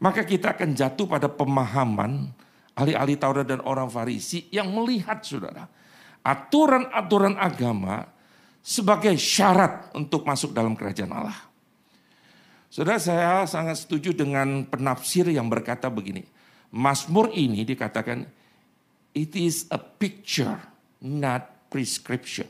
maka 0.00 0.24
kita 0.24 0.56
akan 0.56 0.72
jatuh 0.72 1.04
pada 1.04 1.28
pemahaman 1.28 2.32
ahli-ahli 2.76 3.14
Taurat 3.20 3.46
dan 3.46 3.60
orang 3.64 3.88
Farisi 3.88 4.48
yang 4.48 4.72
melihat 4.72 5.20
saudara, 5.24 5.68
aturan-aturan 6.24 7.36
agama 7.36 8.06
sebagai 8.62 9.18
syarat 9.18 9.90
untuk 9.92 10.22
masuk 10.22 10.54
dalam 10.54 10.78
kerajaan 10.78 11.12
Allah. 11.12 11.38
Saudara 12.72 12.96
saya 12.96 13.44
sangat 13.44 13.84
setuju 13.84 14.16
dengan 14.16 14.64
penafsir 14.64 15.28
yang 15.28 15.50
berkata 15.52 15.92
begini, 15.92 16.24
Mazmur 16.72 17.28
ini 17.36 17.68
dikatakan 17.68 18.24
it 19.12 19.36
is 19.36 19.68
a 19.68 19.76
picture 19.76 20.56
not 21.04 21.68
prescription. 21.68 22.48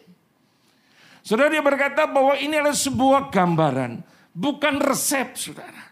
Saudara 1.26 1.50
dia 1.50 1.62
berkata 1.62 2.06
bahwa 2.06 2.38
ini 2.38 2.58
adalah 2.58 2.74
sebuah 2.74 3.34
gambaran, 3.34 4.02
bukan 4.34 4.78
resep 4.78 5.34
saudara. 5.34 5.91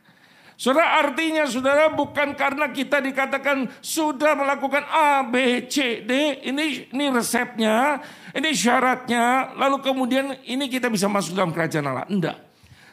Saudara 0.60 1.00
artinya 1.00 1.48
saudara 1.48 1.88
bukan 1.88 2.36
karena 2.36 2.68
kita 2.68 3.00
dikatakan 3.00 3.80
sudah 3.80 4.36
melakukan 4.36 4.84
A, 4.92 5.24
B, 5.24 5.64
C, 5.64 6.04
D. 6.04 6.36
Ini, 6.52 6.92
ini 6.92 7.08
resepnya, 7.08 7.96
ini 8.36 8.52
syaratnya. 8.52 9.56
Lalu 9.56 9.80
kemudian 9.80 10.36
ini 10.44 10.68
kita 10.68 10.92
bisa 10.92 11.08
masuk 11.08 11.32
dalam 11.32 11.56
kerajaan 11.56 11.88
Allah. 11.88 12.04
Enggak. 12.12 12.36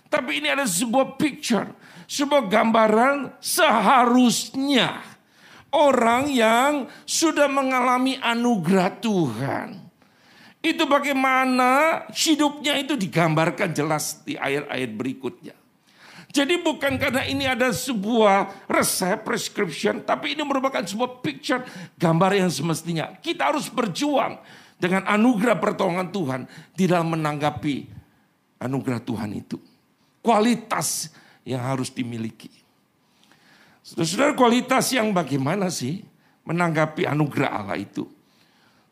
Tapi 0.08 0.40
ini 0.40 0.48
ada 0.48 0.64
sebuah 0.64 1.20
picture. 1.20 1.68
Sebuah 2.08 2.48
gambaran 2.48 3.36
seharusnya. 3.44 5.04
Orang 5.68 6.32
yang 6.32 6.88
sudah 7.04 7.52
mengalami 7.52 8.16
anugerah 8.24 8.96
Tuhan 9.04 9.70
itu 10.64 10.88
bagaimana 10.88 12.04
hidupnya 12.16 12.80
itu 12.80 12.96
digambarkan 12.96 13.76
jelas 13.76 14.24
di 14.24 14.40
ayat-ayat 14.40 14.92
berikutnya. 14.96 15.57
Jadi 16.38 16.62
bukan 16.62 17.02
karena 17.02 17.26
ini 17.26 17.50
ada 17.50 17.74
sebuah 17.74 18.70
resep, 18.70 19.26
prescription, 19.26 20.06
tapi 20.06 20.38
ini 20.38 20.46
merupakan 20.46 20.86
sebuah 20.86 21.18
picture, 21.26 21.66
gambar 21.98 22.38
yang 22.38 22.54
semestinya. 22.54 23.10
Kita 23.18 23.50
harus 23.50 23.74
berjuang 23.74 24.38
dengan 24.78 25.02
anugerah 25.10 25.58
pertolongan 25.58 26.14
Tuhan 26.14 26.42
di 26.78 26.86
dalam 26.86 27.18
menanggapi 27.18 27.90
anugerah 28.62 29.02
Tuhan 29.02 29.34
itu. 29.34 29.58
Kualitas 30.22 31.10
yang 31.42 31.66
harus 31.66 31.90
dimiliki. 31.90 32.54
Saudara-saudara 33.82 34.38
kualitas 34.38 34.94
yang 34.94 35.10
bagaimana 35.18 35.74
sih 35.74 36.06
menanggapi 36.46 37.10
anugerah 37.10 37.50
Allah 37.50 37.82
itu? 37.82 38.06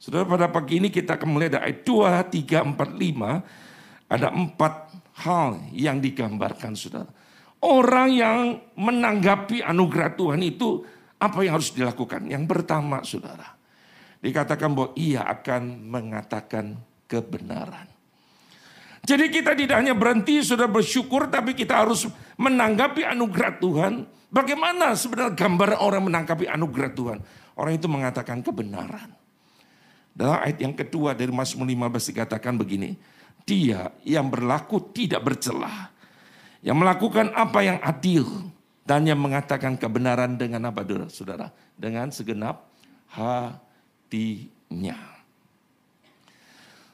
Saudara 0.01 0.25
pada 0.25 0.49
pagi 0.49 0.81
ini 0.81 0.89
kita 0.89 1.13
akan 1.13 1.29
melihat 1.29 1.61
ayat 1.61 1.85
2, 1.85 2.25
3, 2.41 2.73
4, 2.73 2.73
5. 2.73 4.09
Ada 4.09 4.33
empat 4.33 4.73
hal 5.21 5.61
yang 5.69 6.01
digambarkan 6.01 6.73
saudara. 6.73 7.14
Orang 7.65 8.13
yang 8.13 8.62
menanggapi 8.77 9.65
anugerah 9.65 10.13
Tuhan 10.13 10.38
itu 10.45 10.86
apa 11.17 11.41
yang 11.41 11.57
harus 11.57 11.74
dilakukan? 11.74 12.29
Yang 12.29 12.45
pertama 12.45 13.01
saudara. 13.01 13.57
Dikatakan 14.22 14.69
bahwa 14.74 14.93
ia 14.93 15.25
akan 15.25 15.89
mengatakan 15.89 16.77
kebenaran. 17.10 17.89
Jadi 19.05 19.29
kita 19.29 19.53
tidak 19.53 19.77
hanya 19.81 19.93
berhenti 19.93 20.41
sudah 20.41 20.65
bersyukur 20.65 21.29
tapi 21.29 21.53
kita 21.53 21.77
harus 21.86 22.10
menanggapi 22.41 23.05
anugerah 23.05 23.53
Tuhan. 23.61 23.94
Bagaimana 24.33 24.98
sebenarnya 24.98 25.33
gambar 25.37 25.77
orang 25.77 26.09
menanggapi 26.09 26.50
anugerah 26.50 26.92
Tuhan? 26.94 27.18
Orang 27.53 27.74
itu 27.77 27.85
mengatakan 27.85 28.42
kebenaran. 28.42 29.13
Dalam 30.16 30.42
ayat 30.42 30.57
yang 30.57 30.74
kedua 30.74 31.13
dari 31.13 31.29
Mazmur 31.29 31.70
15 31.70 32.11
dikatakan 32.13 32.53
begini. 32.57 32.98
Dia 33.46 33.94
yang 34.01 34.25
berlaku 34.25 34.89
tidak 34.89 35.22
bercelah. 35.22 35.95
Yang 36.65 36.77
melakukan 36.81 37.29
apa 37.37 37.59
yang 37.61 37.77
adil. 37.85 38.25
Dan 38.85 39.05
yang 39.09 39.17
mengatakan 39.17 39.77
kebenaran 39.77 40.37
dengan 40.37 40.69
apa 40.69 40.85
saudara? 41.09 41.49
Dengan 41.73 42.09
segenap 42.13 42.69
hatinya. 43.09 44.97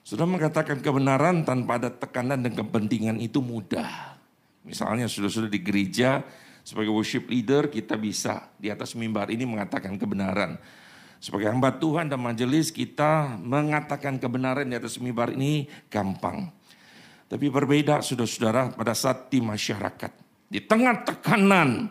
Sudah 0.04 0.28
mengatakan 0.28 0.84
kebenaran 0.84 1.48
tanpa 1.48 1.80
ada 1.80 1.88
tekanan 1.92 2.44
dan 2.44 2.52
kepentingan 2.52 3.20
itu 3.20 3.40
mudah. 3.40 4.20
Misalnya 4.68 5.08
sudah-sudah 5.08 5.48
di 5.48 5.60
gereja 5.64 6.24
sebagai 6.68 6.94
worship 6.94 7.32
leader 7.32 7.68
kita 7.72 7.98
bisa 7.98 8.52
di 8.60 8.70
atas 8.70 8.94
mimbar 8.94 9.32
ini 9.32 9.48
mengatakan 9.48 9.96
kebenaran. 9.96 10.60
Sebagai 11.22 11.54
hamba 11.54 11.76
Tuhan 11.78 12.10
dan 12.10 12.18
majelis 12.18 12.74
kita 12.74 13.38
mengatakan 13.40 14.18
kebenaran 14.18 14.66
di 14.66 14.76
atas 14.76 14.98
mimbar 14.98 15.32
ini 15.38 15.70
gampang. 15.88 16.50
Tapi 17.32 17.48
berbeda 17.48 18.04
saudara-saudara 18.04 18.76
pada 18.76 18.92
saat 18.92 19.32
di 19.32 19.40
masyarakat. 19.40 20.12
Di 20.52 20.60
tengah 20.60 21.08
tekanan, 21.08 21.88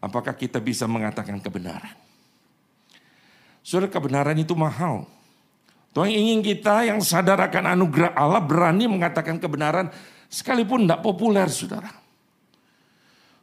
apakah 0.00 0.32
kita 0.32 0.56
bisa 0.64 0.88
mengatakan 0.88 1.36
kebenaran? 1.44 1.92
Saudara 3.60 3.92
kebenaran 3.92 4.32
itu 4.40 4.56
mahal. 4.56 5.04
Tuhan 5.92 6.08
ingin 6.08 6.40
kita 6.40 6.88
yang 6.88 7.04
sadar 7.04 7.36
akan 7.36 7.76
anugerah 7.76 8.16
Allah 8.16 8.40
berani 8.40 8.88
mengatakan 8.88 9.36
kebenaran 9.36 9.92
sekalipun 10.32 10.88
tidak 10.88 11.04
populer 11.04 11.52
saudara. 11.52 11.92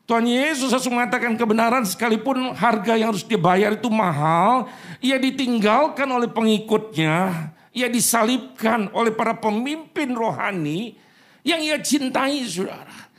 Tuhan 0.09 0.25
Yesus 0.25 0.73
harus 0.73 0.89
mengatakan 0.89 1.37
kebenaran 1.37 1.85
sekalipun 1.85 2.57
harga 2.57 2.97
yang 2.97 3.13
harus 3.13 3.21
dibayar 3.21 3.69
itu 3.69 3.87
mahal. 3.93 4.65
Ia 4.97 5.21
ditinggalkan 5.21 6.09
oleh 6.09 6.25
pengikutnya. 6.25 7.53
Ia 7.69 7.85
disalibkan 7.85 8.89
oleh 8.97 9.13
para 9.13 9.37
pemimpin 9.37 10.09
rohani 10.17 11.02
yang 11.43 11.59
ia 11.59 11.77
cintai 11.79 12.43
saudara. 12.47 13.11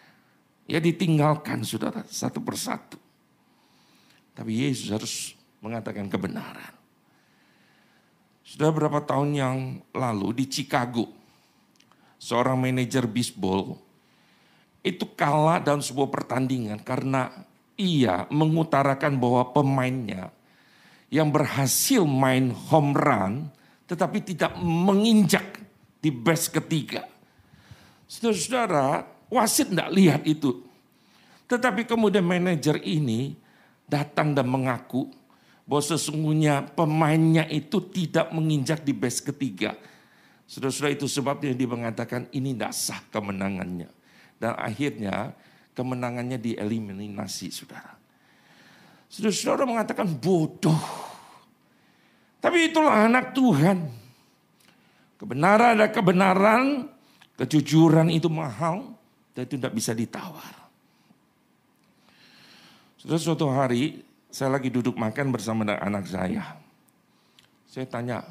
Ia 0.65 0.81
ditinggalkan 0.81 1.61
saudara 1.63 2.03
satu 2.09 2.41
persatu. 2.41 2.97
Tapi 4.35 4.65
Yesus 4.65 4.91
harus 4.91 5.15
mengatakan 5.61 6.09
kebenaran. 6.09 6.73
Sudah 8.45 8.69
berapa 8.73 9.01
tahun 9.05 9.31
yang 9.37 9.57
lalu 9.93 10.43
di 10.43 10.45
Chicago. 10.49 11.09
Seorang 12.21 12.57
manajer 12.57 13.05
bisbol 13.05 13.77
itu 14.81 15.05
kalah 15.17 15.61
dalam 15.61 15.85
sebuah 15.85 16.09
pertandingan 16.09 16.81
karena 16.81 17.29
ia 17.77 18.25
mengutarakan 18.33 19.17
bahwa 19.21 19.53
pemainnya 19.53 20.33
yang 21.13 21.29
berhasil 21.29 22.05
main 22.05 22.53
home 22.53 22.97
run 22.97 23.35
tetapi 23.85 24.25
tidak 24.25 24.57
menginjak 24.61 25.61
di 26.01 26.09
base 26.09 26.49
ketiga. 26.49 27.05
Saudara-saudara, 28.15 29.11
wasit 29.27 29.75
tidak 29.75 29.91
lihat 29.91 30.23
itu. 30.23 30.63
Tetapi 31.51 31.83
kemudian 31.83 32.23
manajer 32.23 32.79
ini 32.87 33.35
datang 33.91 34.39
dan 34.39 34.47
mengaku 34.47 35.11
bahwa 35.67 35.83
sesungguhnya 35.83 36.63
pemainnya 36.79 37.43
itu 37.51 37.83
tidak 37.91 38.31
menginjak 38.31 38.87
di 38.87 38.95
base 38.95 39.19
ketiga. 39.19 39.75
Saudara-saudara 40.47 40.95
itu 40.95 41.11
sebabnya 41.11 41.59
dia 41.59 41.67
mengatakan 41.67 42.31
ini 42.31 42.55
tidak 42.55 42.71
sah 42.71 43.03
kemenangannya. 43.11 43.91
Dan 44.39 44.55
akhirnya 44.63 45.35
kemenangannya 45.75 46.39
dieliminasi 46.39 47.51
saudara. 47.51 47.99
Saudara-saudara 49.11 49.67
mengatakan 49.67 50.07
bodoh. 50.07 50.79
Tapi 52.39 52.71
itulah 52.71 53.11
anak 53.11 53.35
Tuhan. 53.35 53.91
Kebenaran 55.19 55.81
ada 55.81 55.89
kebenaran, 55.91 56.94
kejujuran 57.39 58.11
itu 58.11 58.31
mahal, 58.31 58.95
dan 59.35 59.47
itu 59.47 59.59
tidak 59.59 59.75
bisa 59.75 59.91
ditawar. 59.95 60.55
Sudah 62.99 63.19
suatu 63.21 63.51
hari 63.53 64.01
saya 64.35 64.57
lagi 64.57 64.73
duduk 64.73 64.99
makan 64.99 65.31
bersama 65.31 65.63
dengan 65.63 65.83
anak 65.83 66.11
saya. 66.11 66.57
Saya 67.71 67.87
tanya, 67.91 68.23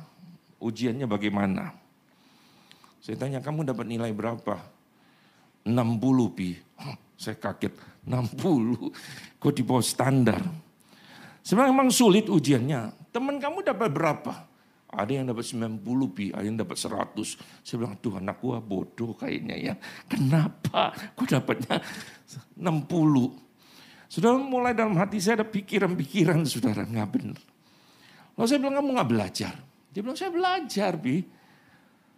ujiannya 0.59 1.07
bagaimana? 1.07 1.75
Saya 3.03 3.19
tanya, 3.19 3.43
kamu 3.43 3.67
dapat 3.67 3.85
nilai 3.87 4.11
berapa? 4.15 4.59
60 5.63 6.35
pi. 6.35 6.59
saya 7.15 7.39
kaget, 7.39 7.71
60. 8.07 9.39
Kok 9.39 9.53
di 9.55 9.63
bawah 9.63 9.83
standar? 9.83 10.39
Sebenarnya 11.43 11.71
memang 11.75 11.91
sulit 11.91 12.27
ujiannya. 12.31 13.11
Teman 13.11 13.39
kamu 13.39 13.63
dapat 13.67 13.91
berapa? 13.91 14.33
Ada 14.93 15.12
yang 15.21 15.25
dapat 15.34 15.45
90 15.49 15.82
pi, 16.13 16.29
ada 16.29 16.45
yang 16.45 16.58
dapat 16.62 16.77
100. 16.77 17.65
Saya 17.65 17.75
bilang, 17.82 17.97
Tuhan 17.97 18.23
aku 18.29 18.53
bodoh 18.62 19.17
kayaknya 19.17 19.56
ya. 19.58 19.73
Kenapa? 20.06 20.93
Kok 21.17 21.27
dapatnya 21.27 21.82
60? 22.56 22.63
Sudah 24.08 24.38
mulai 24.38 24.77
dalam 24.77 24.93
hati 25.01 25.17
saya 25.17 25.41
ada 25.41 25.47
pikiran-pikiran 25.49 26.45
saudara, 26.45 26.86
nggak 26.86 27.10
benar. 27.10 27.41
Lalu 28.38 28.45
saya 28.45 28.60
bilang, 28.62 28.75
kamu 28.77 28.89
nggak 28.93 29.10
belajar? 29.10 29.53
Dia 29.89 30.01
bilang, 30.06 30.17
saya 30.17 30.29
belajar, 30.29 30.93
Bi. 31.01 31.17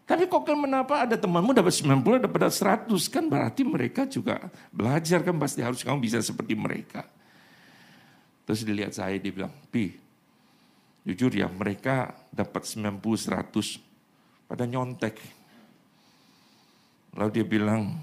Tapi 0.05 0.29
kok 0.29 0.45
kenapa 0.45 1.01
ada 1.01 1.17
temanmu 1.17 1.49
dapat 1.49 1.73
90, 1.73 2.29
dapat 2.29 2.53
100 2.53 2.93
kan 3.09 3.25
berarti 3.25 3.65
mereka 3.65 4.05
juga 4.05 4.53
belajar 4.69 5.25
kan 5.25 5.33
pasti 5.41 5.65
harus 5.65 5.81
kamu 5.81 5.97
bisa 5.97 6.21
seperti 6.21 6.53
mereka. 6.53 7.09
Terus 8.45 8.61
dilihat 8.61 8.93
saya 8.93 9.17
dia 9.17 9.33
bilang, 9.33 9.49
"Pi, 9.73 9.97
jujur 11.05 11.31
ya 11.31 11.47
mereka 11.47 12.11
dapat 12.33 12.65
90 12.65 12.99
100 12.99 13.79
pada 14.49 14.65
nyontek." 14.65 15.21
Lalu 17.15 17.29
dia 17.31 17.45
bilang, 17.47 17.95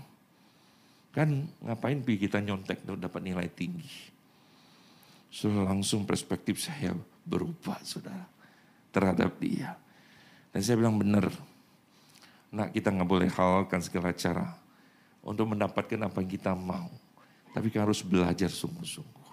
"Kan 1.12 1.50
ngapain 1.60 2.00
Pi 2.00 2.16
kita 2.16 2.40
nyontek 2.40 2.86
tuh 2.86 2.96
dapat 2.96 3.20
nilai 3.20 3.50
tinggi?" 3.52 4.14
Sudah 5.32 5.68
langsung 5.68 6.04
perspektif 6.04 6.60
saya 6.60 6.92
berubah, 7.24 7.80
Saudara, 7.84 8.28
terhadap 8.92 9.40
dia. 9.40 9.76
Dan 10.52 10.60
saya 10.60 10.76
bilang 10.76 11.00
benar, 11.00 11.32
Nah 12.52 12.68
kita 12.68 12.92
nggak 12.92 13.08
boleh 13.08 13.28
halalkan 13.32 13.80
segala 13.80 14.12
cara 14.12 14.52
untuk 15.24 15.48
mendapatkan 15.56 15.96
apa 16.04 16.20
yang 16.20 16.30
kita 16.30 16.52
mau. 16.52 16.92
Tapi 17.52 17.72
kita 17.72 17.84
harus 17.84 18.04
belajar 18.04 18.52
sungguh-sungguh. 18.52 19.30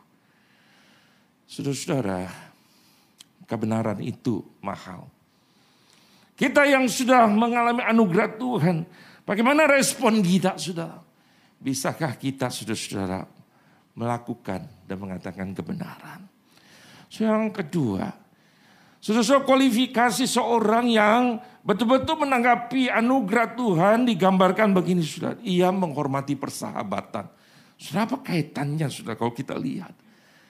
Saudara-saudara, 1.48 2.49
kebenaran 3.50 3.98
itu 4.06 4.46
mahal. 4.62 5.10
Kita 6.38 6.64
yang 6.70 6.86
sudah 6.88 7.26
mengalami 7.28 7.84
anugerah 7.84 8.38
Tuhan, 8.38 8.86
bagaimana 9.26 9.68
respon 9.68 10.22
kita, 10.22 10.56
saudara? 10.56 11.02
Bisakah 11.60 12.16
kita, 12.16 12.48
saudara-saudara, 12.48 13.28
melakukan 13.98 14.64
dan 14.88 14.98
mengatakan 15.02 15.52
kebenaran? 15.52 16.24
So, 17.12 17.28
yang 17.28 17.52
kedua, 17.52 18.16
saudara-saudara 19.04 19.44
kualifikasi 19.44 20.24
seorang 20.24 20.88
yang 20.88 21.44
betul-betul 21.66 22.24
menanggapi 22.24 22.88
anugerah 22.88 23.60
Tuhan 23.60 24.08
digambarkan 24.08 24.72
begini 24.72 25.04
sudah. 25.04 25.36
Ia 25.44 25.74
menghormati 25.76 26.40
persahabatan. 26.40 27.28
Sudah 27.76 28.08
apa 28.08 28.24
kaitannya 28.24 28.88
sudah 28.88 29.20
kalau 29.20 29.36
kita 29.36 29.60
lihat. 29.60 29.92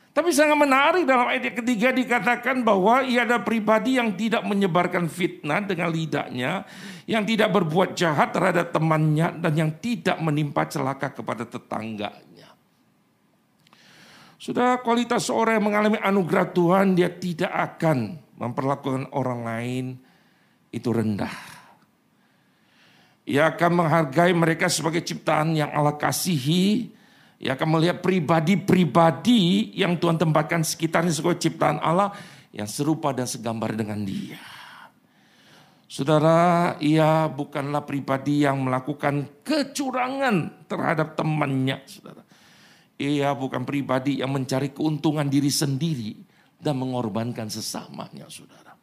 Tapi 0.09 0.33
sangat 0.33 0.57
menarik 0.57 1.05
dalam 1.05 1.29
ayat 1.29 1.53
ketiga 1.53 1.93
dikatakan 1.93 2.65
bahwa 2.65 3.05
ia 3.05 3.23
ada 3.23 3.39
pribadi 3.39 4.01
yang 4.01 4.17
tidak 4.17 4.41
menyebarkan 4.41 5.05
fitnah 5.05 5.61
dengan 5.61 5.93
lidahnya, 5.93 6.65
yang 7.05 7.23
tidak 7.23 7.53
berbuat 7.53 7.93
jahat 7.93 8.33
terhadap 8.33 8.73
temannya, 8.73 9.37
dan 9.37 9.53
yang 9.53 9.71
tidak 9.77 10.17
menimpa 10.17 10.65
celaka 10.65 11.13
kepada 11.13 11.45
tetangganya. 11.45 12.49
Sudah 14.41 14.81
kualitas 14.81 15.29
seorang 15.29 15.61
yang 15.61 15.65
mengalami 15.69 15.99
anugerah 16.01 16.47
Tuhan, 16.57 16.97
dia 16.97 17.11
tidak 17.13 17.53
akan 17.53 18.17
memperlakukan 18.39 19.13
orang 19.13 19.39
lain 19.45 19.85
itu 20.73 20.89
rendah. 20.89 21.59
Ia 23.29 23.53
akan 23.53 23.71
menghargai 23.85 24.33
mereka 24.33 24.65
sebagai 24.71 25.05
ciptaan 25.05 25.53
yang 25.53 25.69
Allah 25.69 25.93
kasihi. 25.93 26.97
Ia 27.39 27.55
akan 27.55 27.79
melihat 27.79 28.03
pribadi-pribadi 28.03 29.71
yang 29.79 29.95
Tuhan 29.95 30.19
tempatkan 30.19 30.59
sekitarnya 30.59 31.15
sebagai 31.15 31.39
ciptaan 31.39 31.79
Allah 31.79 32.11
yang 32.51 32.67
serupa 32.67 33.15
dan 33.15 33.23
segambar 33.23 33.71
dengan 33.79 34.03
dia. 34.03 34.39
Saudara, 35.89 36.75
ia 36.83 37.25
bukanlah 37.31 37.81
pribadi 37.81 38.45
yang 38.45 38.61
melakukan 38.61 39.41
kecurangan 39.41 40.67
terhadap 40.69 41.17
temannya, 41.17 41.81
saudara. 41.89 42.21
Ia 42.99 43.33
bukan 43.33 43.63
pribadi 43.63 44.19
yang 44.21 44.35
mencari 44.35 44.69
keuntungan 44.75 45.25
diri 45.25 45.49
sendiri 45.49 46.13
dan 46.59 46.77
mengorbankan 46.77 47.47
sesamanya, 47.49 48.27
saudara. 48.27 48.75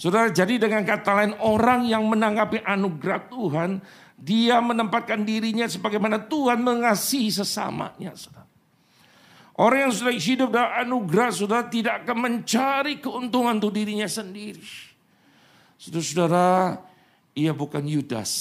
Saudara, 0.00 0.32
jadi 0.32 0.56
dengan 0.56 0.80
kata 0.82 1.12
lain 1.12 1.36
orang 1.44 1.84
yang 1.84 2.08
menanggapi 2.08 2.64
anugerah 2.64 3.28
Tuhan, 3.28 3.70
dia 4.20 4.60
menempatkan 4.60 5.24
dirinya 5.24 5.64
sebagaimana 5.64 6.20
Tuhan 6.28 6.60
mengasihi 6.60 7.32
sesamanya. 7.32 8.12
Saudara. 8.12 8.44
Orang 9.56 9.88
yang 9.88 9.92
sudah 9.92 10.12
hidup 10.12 10.48
dalam 10.52 10.72
anugerah, 10.88 11.28
saudara 11.32 11.64
tidak 11.68 12.04
akan 12.04 12.16
mencari 12.16 13.00
keuntungan 13.00 13.56
untuk 13.56 13.72
dirinya 13.76 14.08
sendiri. 14.08 14.64
Saudara-saudara, 15.80 16.80
ia 17.32 17.52
bukan 17.56 17.84
Yudas 17.84 18.32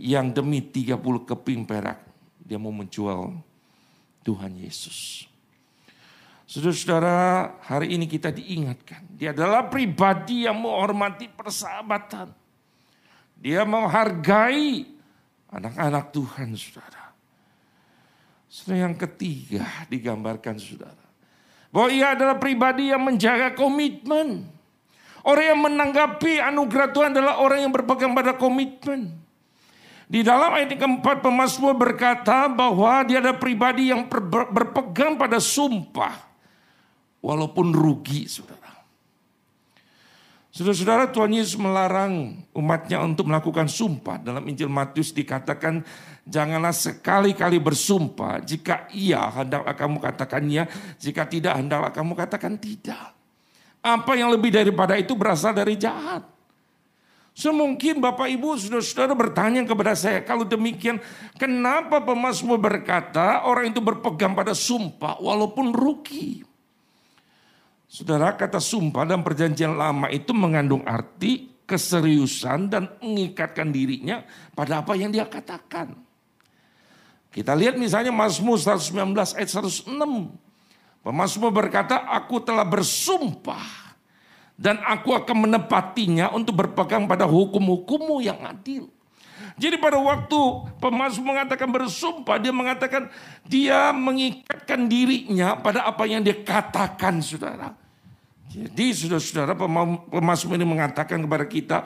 yang 0.00 0.32
demi 0.32 0.64
30 0.64 0.96
keping 1.28 1.68
perak 1.68 2.08
dia 2.48 2.56
mau 2.56 2.72
menjual 2.72 3.36
Tuhan 4.24 4.56
Yesus. 4.56 5.28
Saudara-saudara, 6.48 7.60
hari 7.60 7.92
ini 7.92 8.08
kita 8.08 8.32
diingatkan. 8.32 9.04
Dia 9.12 9.36
adalah 9.36 9.68
pribadi 9.68 10.48
yang 10.48 10.64
menghormati 10.64 11.28
persahabatan. 11.28 12.32
Dia 13.38 13.62
menghargai 13.62 14.86
anak-anak 15.48 16.10
Tuhan, 16.10 16.58
saudara. 16.58 17.14
Saudara 18.50 18.90
yang 18.90 18.96
ketiga 18.98 19.64
digambarkan, 19.86 20.58
saudara. 20.58 21.06
Bahwa 21.70 21.88
ia 21.92 22.18
adalah 22.18 22.36
pribadi 22.40 22.90
yang 22.90 23.04
menjaga 23.06 23.54
komitmen. 23.54 24.48
Orang 25.22 25.44
yang 25.44 25.60
menanggapi 25.60 26.40
anugerah 26.40 26.88
Tuhan 26.90 27.10
adalah 27.12 27.38
orang 27.38 27.68
yang 27.68 27.72
berpegang 27.74 28.16
pada 28.16 28.34
komitmen. 28.34 29.12
Di 30.08 30.24
dalam 30.24 30.56
ayat 30.56 30.72
keempat 30.72 31.20
pemazmur 31.20 31.76
berkata 31.76 32.48
bahwa 32.48 33.04
dia 33.04 33.20
adalah 33.20 33.36
pribadi 33.36 33.92
yang 33.92 34.08
berpegang 34.48 35.20
pada 35.20 35.36
sumpah 35.36 36.16
walaupun 37.20 37.76
rugi 37.76 38.24
saudara. 38.24 38.67
Saudara-saudara 40.58 41.06
Tuhan 41.14 41.38
Yesus 41.38 41.54
melarang 41.54 42.34
umatnya 42.50 42.98
untuk 42.98 43.30
melakukan 43.30 43.70
sumpah. 43.70 44.18
Dalam 44.18 44.42
Injil 44.42 44.66
Matius 44.66 45.14
dikatakan 45.14 45.86
janganlah 46.26 46.74
sekali-kali 46.74 47.62
bersumpah. 47.62 48.42
Jika 48.42 48.90
iya 48.90 49.22
hendaklah 49.38 49.78
kamu 49.78 50.02
katakan 50.02 50.42
ya. 50.50 50.66
Jika 50.98 51.30
tidak 51.30 51.62
hendaklah 51.62 51.94
kamu 51.94 52.10
katakan 52.18 52.58
tidak. 52.58 53.14
Apa 53.86 54.18
yang 54.18 54.34
lebih 54.34 54.50
daripada 54.50 54.98
itu 54.98 55.14
berasal 55.14 55.54
dari 55.54 55.78
jahat. 55.78 56.26
Semungkin 57.38 58.02
Bapak 58.02 58.26
Ibu 58.26 58.58
saudara-saudara 58.58 59.14
bertanya 59.14 59.62
kepada 59.62 59.94
saya. 59.94 60.26
Kalau 60.26 60.42
demikian 60.42 60.98
kenapa 61.38 62.02
pemazmur 62.02 62.58
berkata 62.58 63.46
orang 63.46 63.70
itu 63.70 63.78
berpegang 63.78 64.34
pada 64.34 64.58
sumpah 64.58 65.22
walaupun 65.22 65.70
rugi. 65.70 66.47
Saudara 67.88 68.36
kata 68.36 68.60
sumpah 68.60 69.08
dan 69.08 69.24
perjanjian 69.24 69.72
lama 69.72 70.12
itu 70.12 70.36
mengandung 70.36 70.84
arti 70.84 71.56
keseriusan 71.64 72.68
dan 72.68 72.84
mengikatkan 73.00 73.72
dirinya 73.72 74.20
pada 74.52 74.84
apa 74.84 74.92
yang 74.92 75.08
dia 75.08 75.24
katakan. 75.24 75.96
Kita 77.32 77.56
lihat 77.56 77.80
misalnya 77.80 78.12
Mazmur 78.12 78.60
119 78.60 78.92
ayat 79.36 79.48
106. 79.48 79.88
Pemasmur 81.00 81.48
berkata, 81.48 82.04
aku 82.12 82.44
telah 82.44 82.68
bersumpah 82.68 83.96
dan 84.58 84.82
aku 84.84 85.16
akan 85.16 85.48
menepatinya 85.48 86.28
untuk 86.34 86.60
berpegang 86.60 87.08
pada 87.08 87.24
hukum-hukummu 87.24 88.20
yang 88.20 88.42
adil. 88.44 88.90
Jadi 89.58 89.74
pada 89.74 89.98
waktu 89.98 90.38
pemasmur 90.78 91.34
mengatakan 91.34 91.66
bersumpah, 91.66 92.38
dia 92.38 92.54
mengatakan 92.54 93.10
dia 93.42 93.90
mengikatkan 93.90 94.86
dirinya 94.86 95.58
pada 95.58 95.82
apa 95.82 96.06
yang 96.06 96.22
dia 96.22 96.38
katakan 96.46 97.18
saudara. 97.18 97.74
Jadi 98.48 98.94
saudara-saudara 98.94 99.58
pemasmur 100.08 100.54
ini 100.56 100.64
mengatakan 100.64 101.20
kepada 101.26 101.44
kita 101.50 101.78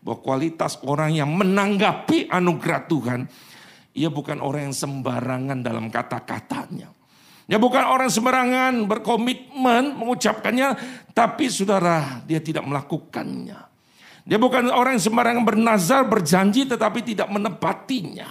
bahwa 0.00 0.22
kualitas 0.22 0.78
orang 0.86 1.18
yang 1.18 1.28
menanggapi 1.34 2.30
anugerah 2.30 2.86
Tuhan, 2.86 3.20
ia 3.92 4.06
bukan 4.06 4.38
orang 4.38 4.70
yang 4.70 4.76
sembarangan 4.78 5.66
dalam 5.66 5.90
kata-katanya. 5.90 6.94
Ya 7.46 7.58
bukan 7.58 7.82
orang 7.82 8.10
sembarangan 8.10 8.86
berkomitmen 8.86 9.98
mengucapkannya, 9.98 10.78
tapi 11.10 11.50
saudara 11.50 12.22
dia 12.22 12.38
tidak 12.38 12.62
melakukannya. 12.66 13.75
Dia 14.26 14.42
bukan 14.42 14.74
orang 14.74 14.98
sembarangan 14.98 15.46
bernazar, 15.46 16.02
berjanji 16.02 16.66
tetapi 16.66 17.14
tidak 17.14 17.30
menepatinya. 17.30 18.26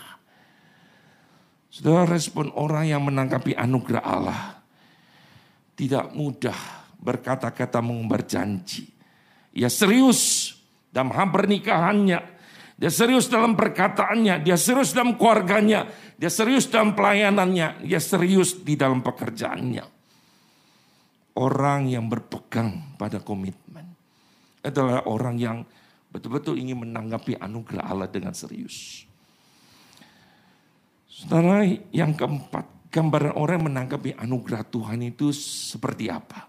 Saudara 1.71 2.03
respon 2.19 2.51
orang 2.55 2.91
yang 2.91 3.01
menanggapi 3.07 3.55
anugerah 3.55 4.03
Allah 4.03 4.59
tidak 5.75 6.11
mudah 6.11 6.55
berkata-kata 6.99 7.79
mengumbar 7.79 8.27
janji. 8.27 8.91
Ia 9.55 9.71
serius 9.71 10.51
dalam 10.91 11.15
hal 11.15 11.31
pernikahannya. 11.31 12.19
Dia 12.75 12.91
serius 12.91 13.31
dalam 13.31 13.55
perkataannya. 13.55 14.43
Dia 14.43 14.59
serius 14.59 14.91
dalam 14.91 15.15
keluarganya. 15.15 15.87
Dia 16.19 16.27
serius 16.27 16.67
dalam 16.67 16.91
pelayanannya. 16.91 17.87
Dia 17.87 18.03
serius 18.03 18.51
di 18.59 18.75
dalam 18.75 18.99
pekerjaannya. 18.99 19.83
Orang 21.39 21.87
yang 21.87 22.11
berpegang 22.11 22.95
pada 22.99 23.19
komitmen 23.19 23.95
adalah 24.63 25.07
orang 25.07 25.35
yang 25.39 25.57
betul-betul 26.15 26.55
ingin 26.55 26.87
menanggapi 26.87 27.35
anugerah 27.35 27.83
Allah 27.83 28.07
dengan 28.07 28.31
serius. 28.31 29.03
Saudara 31.11 31.67
yang 31.91 32.15
keempat, 32.15 32.87
gambaran 32.87 33.35
orang 33.35 33.67
menanggapi 33.67 34.15
anugerah 34.15 34.63
Tuhan 34.63 35.03
itu 35.03 35.35
seperti 35.35 36.07
apa? 36.07 36.47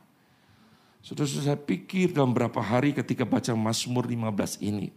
Sudah 1.03 1.27
saya 1.27 1.59
pikir 1.59 2.15
dalam 2.15 2.35
beberapa 2.35 2.63
hari 2.63 2.95
ketika 2.95 3.27
baca 3.27 3.55
Mazmur 3.55 4.07
15 4.07 4.63
ini. 4.63 4.91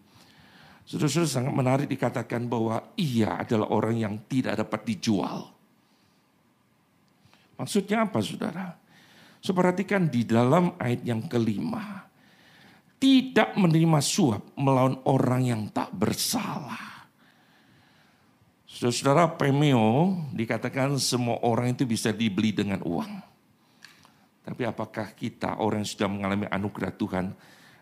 Saudara-saudara 0.90 1.30
sangat 1.30 1.54
menarik 1.54 1.88
dikatakan 1.90 2.50
bahwa 2.50 2.82
ia 2.98 3.42
adalah 3.42 3.70
orang 3.70 3.98
yang 3.98 4.18
tidak 4.26 4.58
dapat 4.58 4.90
dijual. 4.90 5.54
Maksudnya 7.62 8.10
apa 8.10 8.18
saudara? 8.26 8.74
So 9.38 9.54
perhatikan 9.54 10.10
di 10.10 10.26
dalam 10.26 10.74
ayat 10.82 11.06
yang 11.06 11.30
kelima. 11.30 12.09
Tidak 13.00 13.56
menerima 13.56 14.00
suap 14.04 14.60
melawan 14.60 15.00
orang 15.08 15.42
yang 15.48 15.62
tak 15.72 15.96
bersalah. 15.96 17.08
Saudara-saudara 18.68 19.40
pemeo 19.40 20.20
dikatakan 20.36 21.00
semua 21.00 21.40
orang 21.48 21.76
itu 21.76 21.88
bisa 21.88 22.12
dibeli 22.12 22.52
dengan 22.52 22.84
uang. 22.84 23.12
Tapi 24.44 24.64
apakah 24.68 25.16
kita 25.16 25.64
orang 25.64 25.84
yang 25.84 25.92
sudah 25.96 26.10
mengalami 26.12 26.46
anugerah 26.52 26.94
Tuhan 26.96 27.26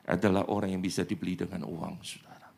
adalah 0.06 0.49
orang 0.53 0.77
yang 0.77 0.82
bisa 0.82 1.01
dibeli 1.01 1.34
dengan 1.34 1.65
uang 1.65 1.93
saudara? 2.06 2.49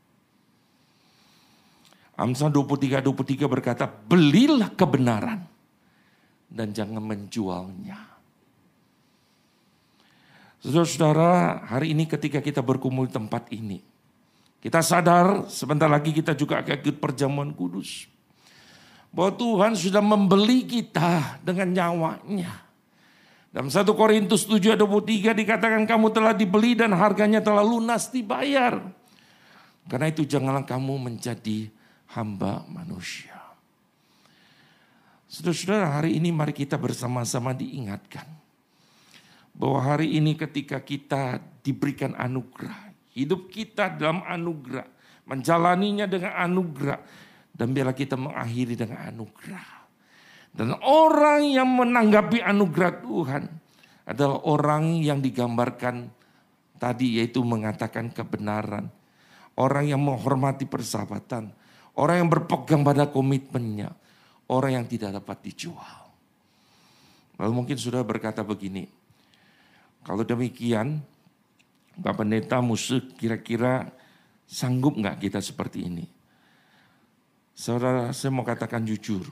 Amsal 2.20 2.52
23 2.52 3.00
23 3.00 3.48
berkata, 3.48 3.88
"Belilah 3.88 4.76
kebenaran 4.76 5.40
dan 6.52 6.76
jangan 6.76 7.00
menjualnya." 7.00 8.19
Saudara-saudara, 10.60 11.64
hari 11.72 11.96
ini 11.96 12.04
ketika 12.04 12.44
kita 12.44 12.60
berkumpul 12.60 13.08
di 13.08 13.16
tempat 13.16 13.48
ini, 13.56 13.80
kita 14.60 14.84
sadar 14.84 15.48
sebentar 15.48 15.88
lagi 15.88 16.12
kita 16.12 16.36
juga 16.36 16.60
akan 16.60 16.76
ikut 16.84 17.00
perjamuan 17.00 17.56
kudus. 17.56 18.12
Bahwa 19.10 19.32
Tuhan 19.40 19.74
sudah 19.80 20.04
membeli 20.04 20.68
kita 20.68 21.40
dengan 21.40 21.72
nyawanya. 21.72 22.52
Dalam 23.50 23.72
1 23.72 23.82
Korintus 23.98 24.46
7 24.46 24.78
23 24.78 25.34
dikatakan 25.34 25.88
kamu 25.88 26.14
telah 26.14 26.36
dibeli 26.36 26.78
dan 26.78 26.94
harganya 26.94 27.42
telah 27.42 27.64
lunas 27.64 28.12
dibayar. 28.12 28.84
Karena 29.90 30.12
itu 30.12 30.28
janganlah 30.28 30.68
kamu 30.68 31.02
menjadi 31.02 31.72
hamba 32.14 32.68
manusia. 32.70 33.40
Saudara-saudara, 35.32 36.04
hari 36.04 36.20
ini 36.20 36.30
mari 36.30 36.54
kita 36.54 36.78
bersama-sama 36.78 37.56
diingatkan 37.56 38.39
bahwa 39.60 39.80
hari 39.84 40.16
ini 40.16 40.40
ketika 40.40 40.80
kita 40.80 41.44
diberikan 41.60 42.16
anugerah, 42.16 42.96
hidup 43.12 43.52
kita 43.52 43.92
dalam 43.92 44.24
anugerah, 44.24 44.88
menjalaninya 45.28 46.08
dengan 46.08 46.32
anugerah, 46.40 47.00
dan 47.52 47.76
biarlah 47.76 47.92
kita 47.92 48.16
mengakhiri 48.16 48.80
dengan 48.80 49.04
anugerah. 49.04 49.68
Dan 50.56 50.80
orang 50.80 51.44
yang 51.44 51.68
menanggapi 51.68 52.40
anugerah 52.40 52.94
Tuhan 53.04 53.44
adalah 54.10 54.40
orang 54.48 54.98
yang 54.98 55.20
digambarkan 55.22 56.10
tadi 56.80 57.22
yaitu 57.22 57.44
mengatakan 57.44 58.10
kebenaran. 58.10 58.88
Orang 59.60 59.92
yang 59.92 60.00
menghormati 60.00 60.64
persahabatan. 60.64 61.52
Orang 62.00 62.16
yang 62.16 62.30
berpegang 62.32 62.82
pada 62.82 63.12
komitmennya. 63.12 63.92
Orang 64.48 64.72
yang 64.82 64.86
tidak 64.88 65.20
dapat 65.20 65.52
dijual. 65.52 66.10
Lalu 67.38 67.52
mungkin 67.52 67.78
sudah 67.78 68.02
berkata 68.08 68.40
begini. 68.42 68.99
Kalau 70.04 70.24
demikian, 70.24 71.04
Pak 72.00 72.16
Pendeta 72.16 72.64
musuh 72.64 73.04
kira-kira 73.20 73.92
sanggup 74.48 74.96
nggak 74.96 75.20
kita 75.20 75.40
seperti 75.44 75.86
ini? 75.86 76.06
Saudara, 77.52 78.16
saya 78.16 78.32
mau 78.32 78.48
katakan 78.48 78.88
jujur. 78.88 79.28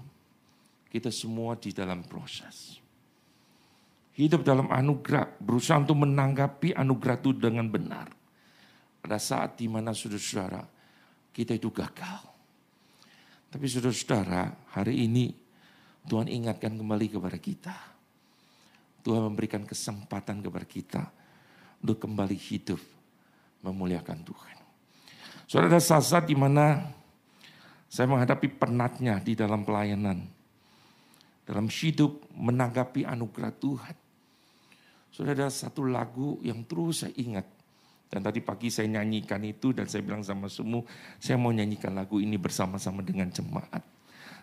Kita 0.92 1.08
semua 1.12 1.56
di 1.56 1.72
dalam 1.72 2.04
proses. 2.04 2.80
Hidup 4.18 4.44
dalam 4.44 4.68
anugerah, 4.68 5.40
berusaha 5.40 5.80
untuk 5.80 6.04
menanggapi 6.04 6.76
anugerah 6.76 7.18
itu 7.22 7.32
dengan 7.38 7.70
benar. 7.72 8.12
Pada 9.00 9.22
saat 9.22 9.62
di 9.62 9.70
mana 9.72 9.94
saudara-saudara, 9.94 10.66
kita 11.32 11.56
itu 11.56 11.70
gagal. 11.72 12.26
Tapi 13.48 13.66
saudara-saudara, 13.70 14.74
hari 14.76 15.08
ini 15.08 15.32
Tuhan 16.04 16.28
ingatkan 16.28 16.76
kembali 16.76 17.08
kepada 17.14 17.38
kita. 17.40 17.78
Tuhan 19.08 19.24
memberikan 19.24 19.64
kesempatan 19.64 20.44
kepada 20.44 20.68
kita 20.68 21.04
untuk 21.80 22.04
kembali 22.04 22.36
hidup 22.36 22.84
memuliakan 23.64 24.20
Tuhan. 24.28 24.56
Saudara 25.48 25.80
ada 25.80 25.80
saat-saat 25.80 26.28
di 26.28 26.36
mana 26.36 26.92
saya 27.88 28.12
menghadapi 28.12 28.60
penatnya 28.60 29.24
di 29.24 29.32
dalam 29.32 29.64
pelayanan. 29.64 30.28
Dalam 31.48 31.72
hidup 31.72 32.28
menanggapi 32.36 33.08
anugerah 33.08 33.56
Tuhan. 33.56 33.96
Saudara 35.08 35.48
ada 35.48 35.56
satu 35.56 35.88
lagu 35.88 36.44
yang 36.44 36.68
terus 36.68 37.08
saya 37.08 37.16
ingat. 37.16 37.48
Dan 38.12 38.20
tadi 38.28 38.44
pagi 38.44 38.68
saya 38.68 38.92
nyanyikan 38.92 39.40
itu 39.48 39.72
dan 39.72 39.88
saya 39.88 40.04
bilang 40.04 40.20
sama 40.20 40.52
semua, 40.52 40.84
saya 41.16 41.40
mau 41.40 41.56
nyanyikan 41.56 41.96
lagu 41.96 42.20
ini 42.20 42.36
bersama-sama 42.36 43.00
dengan 43.00 43.32
jemaat. 43.32 43.97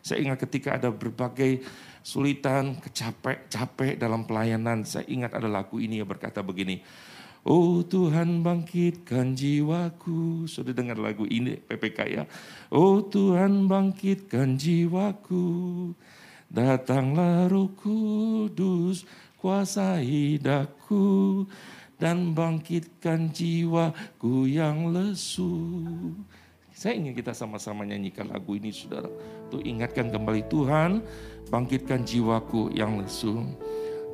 Saya 0.05 0.21
ingat 0.21 0.45
ketika 0.45 0.77
ada 0.77 0.93
berbagai 0.93 1.65
sulitan, 2.05 2.77
kecapek, 2.77 3.49
capek 3.49 3.97
dalam 3.97 4.29
pelayanan. 4.29 4.85
Saya 4.85 5.09
ingat 5.09 5.33
ada 5.33 5.49
lagu 5.49 5.81
ini 5.81 6.05
yang 6.05 6.11
berkata 6.13 6.45
begini. 6.45 6.85
Oh 7.49 7.81
Tuhan 7.81 8.45
bangkitkan 8.45 9.33
jiwaku. 9.33 10.45
Sudah 10.45 10.77
dengar 10.77 11.01
lagu 11.01 11.25
ini 11.25 11.57
PPK 11.57 11.99
ya. 12.21 12.29
Oh 12.69 13.01
Tuhan 13.01 13.65
bangkitkan 13.65 14.61
jiwaku. 14.61 15.49
Datanglah 16.53 17.49
roh 17.49 17.73
kudus 17.73 19.09
kuasai 19.41 20.37
daku 20.37 21.49
dan 21.97 22.37
bangkitkan 22.37 23.33
jiwaku 23.33 24.53
yang 24.53 24.93
lesu. 24.93 25.57
Saya 26.75 26.99
ingin 26.99 27.15
kita 27.15 27.31
sama-sama 27.31 27.87
nyanyikan 27.87 28.27
lagu 28.27 28.59
ini 28.59 28.75
saudara. 28.75 29.07
Untuk 29.47 29.63
ingatkan 29.63 30.11
kembali 30.11 30.51
Tuhan, 30.51 31.07
bangkitkan 31.47 32.03
jiwaku 32.03 32.75
yang 32.75 32.99
lesu. 32.99 33.47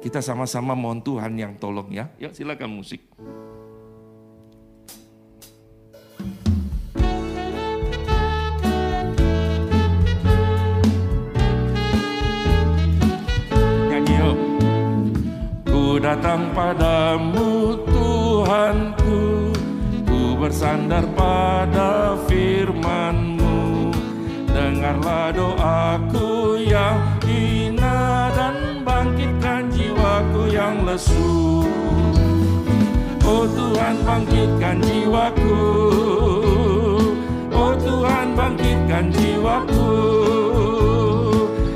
Kita 0.04 0.20
sama-sama 0.20 0.76
mohon 0.76 1.00
Tuhan 1.00 1.40
yang 1.40 1.56
tolong 1.56 1.88
ya. 1.88 2.12
Ya 2.20 2.28
silakan 2.28 2.76
musik. 2.76 3.00
Bangkitkan 34.40 34.80
jiwaku. 34.80 35.60
Oh 37.52 37.76
Tuhan 37.76 38.32
bangkitkan 38.32 39.12
jiwaku. 39.12 39.92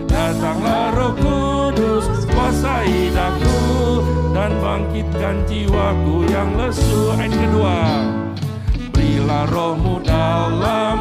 Datanglah 0.09 0.96
roh 0.96 1.12
kudus 1.12 2.24
kuasai 2.33 3.12
daku 3.12 3.61
dan 4.33 4.57
bangkitkan 4.64 5.44
jiwaku 5.44 6.24
yang 6.33 6.57
lesu. 6.57 7.12
Ayat 7.20 7.37
kedua, 7.37 7.79
berilah 8.96 9.44
rohmu 9.53 10.00
dalam 10.00 10.93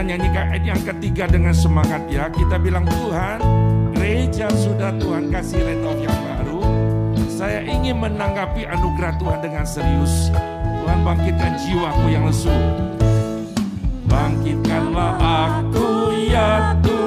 Kita 0.00 0.16
nyanyikan 0.16 0.48
ayat 0.48 0.64
yang 0.64 0.80
ketiga 0.80 1.28
dengan 1.28 1.52
semangat 1.52 2.00
ya. 2.08 2.32
Kita 2.32 2.56
bilang 2.56 2.88
Tuhan, 2.88 3.36
gereja 3.92 4.48
sudah 4.48 4.96
Tuhan 4.96 5.28
kasih 5.28 5.60
retov 5.60 6.00
yang 6.00 6.16
baru. 6.24 6.64
Saya 7.28 7.60
ingin 7.60 8.00
menanggapi 8.00 8.64
anugerah 8.64 9.20
Tuhan 9.20 9.44
dengan 9.44 9.68
serius. 9.68 10.32
Tuhan 10.80 11.04
bangkitkan 11.04 11.52
jiwaku 11.60 12.16
yang 12.16 12.24
lesu. 12.24 12.56
Bangkitkanlah 14.08 15.20
aku 15.20 16.16
ya 16.32 16.72
Tuhan, 16.80 16.99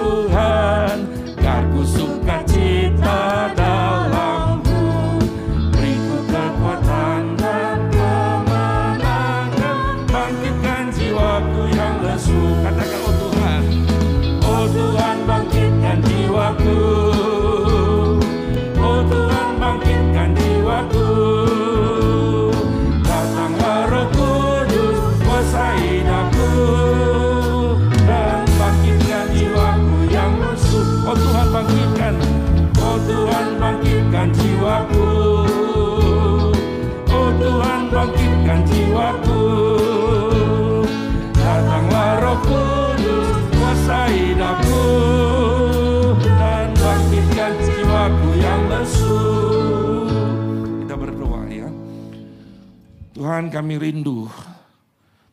Tuhan 53.33 53.49
kami 53.49 53.81
rindu. 53.81 54.29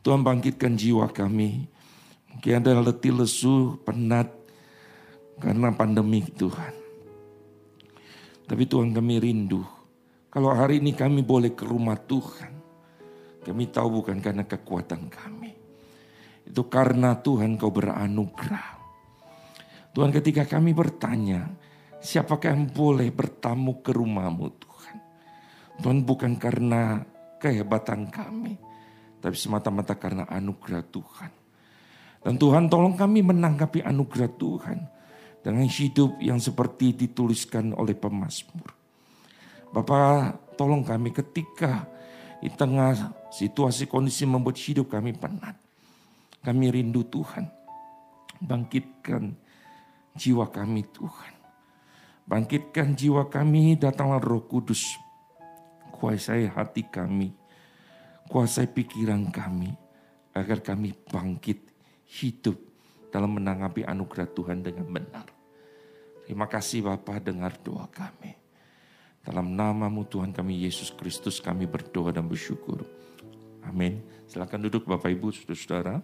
Tuhan 0.01 0.25
bangkitkan 0.25 0.73
jiwa 0.73 1.13
kami. 1.13 1.69
Mungkin 2.33 2.53
ada 2.57 2.81
letih 2.81 3.13
lesu, 3.13 3.77
penat 3.85 4.33
karena 5.37 5.69
pandemi 5.69 6.25
Tuhan. 6.25 6.73
Tapi 8.49 8.65
Tuhan 8.65 8.97
kami 8.97 9.21
rindu. 9.21 9.61
Kalau 10.33 10.49
hari 10.49 10.81
ini 10.81 10.97
kami 10.97 11.21
boleh 11.21 11.53
ke 11.53 11.69
rumah 11.69 12.01
Tuhan. 12.01 12.49
Kami 13.45 13.69
tahu 13.69 14.01
bukan 14.01 14.17
karena 14.25 14.49
kekuatan 14.49 15.13
kami. 15.13 15.53
Itu 16.49 16.73
karena 16.73 17.21
Tuhan 17.21 17.61
kau 17.61 17.69
beranugerah. 17.69 18.81
Tuhan 19.93 20.09
ketika 20.09 20.49
kami 20.49 20.73
bertanya, 20.73 21.53
siapakah 22.01 22.57
yang 22.57 22.65
boleh 22.65 23.13
bertamu 23.13 23.85
ke 23.85 23.93
rumahmu 23.93 24.47
Tuhan. 24.57 24.97
Tuhan 25.85 25.99
bukan 26.09 26.41
karena 26.41 27.05
kehebatan 27.40 28.12
kami, 28.12 28.61
tapi 29.18 29.35
semata-mata 29.35 29.96
karena 29.96 30.29
anugerah 30.29 30.85
Tuhan. 30.92 31.33
Dan 32.20 32.37
Tuhan 32.37 32.68
tolong 32.68 32.94
kami 32.94 33.24
menanggapi 33.24 33.81
anugerah 33.81 34.31
Tuhan 34.37 34.79
dengan 35.40 35.64
hidup 35.64 36.20
yang 36.20 36.37
seperti 36.37 36.92
dituliskan 36.92 37.72
oleh 37.72 37.96
pemazmur. 37.96 38.76
Bapak 39.72 40.55
tolong 40.61 40.85
kami 40.85 41.16
ketika 41.16 41.88
di 42.44 42.53
tengah 42.53 43.16
situasi 43.33 43.88
kondisi 43.88 44.29
membuat 44.29 44.61
hidup 44.61 44.92
kami 44.92 45.16
penat. 45.16 45.57
Kami 46.40 46.72
rindu 46.72 47.05
Tuhan. 47.09 47.48
Bangkitkan 48.40 49.33
jiwa 50.16 50.48
kami 50.48 50.85
Tuhan. 50.88 51.33
Bangkitkan 52.24 52.96
jiwa 52.96 53.29
kami, 53.29 53.76
datanglah 53.76 54.22
roh 54.22 54.44
kudus. 54.48 54.96
Kuasai 56.01 56.49
hati 56.49 56.89
kami, 56.89 57.29
kuasai 58.33 58.73
pikiran 58.73 59.29
kami, 59.29 59.69
agar 60.33 60.65
kami 60.65 60.97
bangkit 60.97 61.61
hidup 62.09 62.57
dalam 63.13 63.37
menanggapi 63.37 63.85
anugerah 63.85 64.33
Tuhan 64.33 64.65
dengan 64.65 64.89
benar. 64.89 65.29
Terima 66.25 66.49
kasih 66.49 66.87
Bapak 66.87 67.21
dengar 67.21 67.53
doa 67.61 67.85
kami. 67.93 68.33
Dalam 69.21 69.53
namamu 69.53 70.09
Tuhan 70.09 70.33
kami 70.33 70.65
Yesus 70.65 70.89
Kristus 70.89 71.37
kami 71.45 71.69
berdoa 71.69 72.17
dan 72.17 72.25
bersyukur. 72.25 72.81
Amin. 73.69 74.01
Silakan 74.25 74.65
duduk 74.65 74.89
Bapak 74.89 75.13
Ibu 75.13 75.29
Saudara-saudara. 75.37 76.01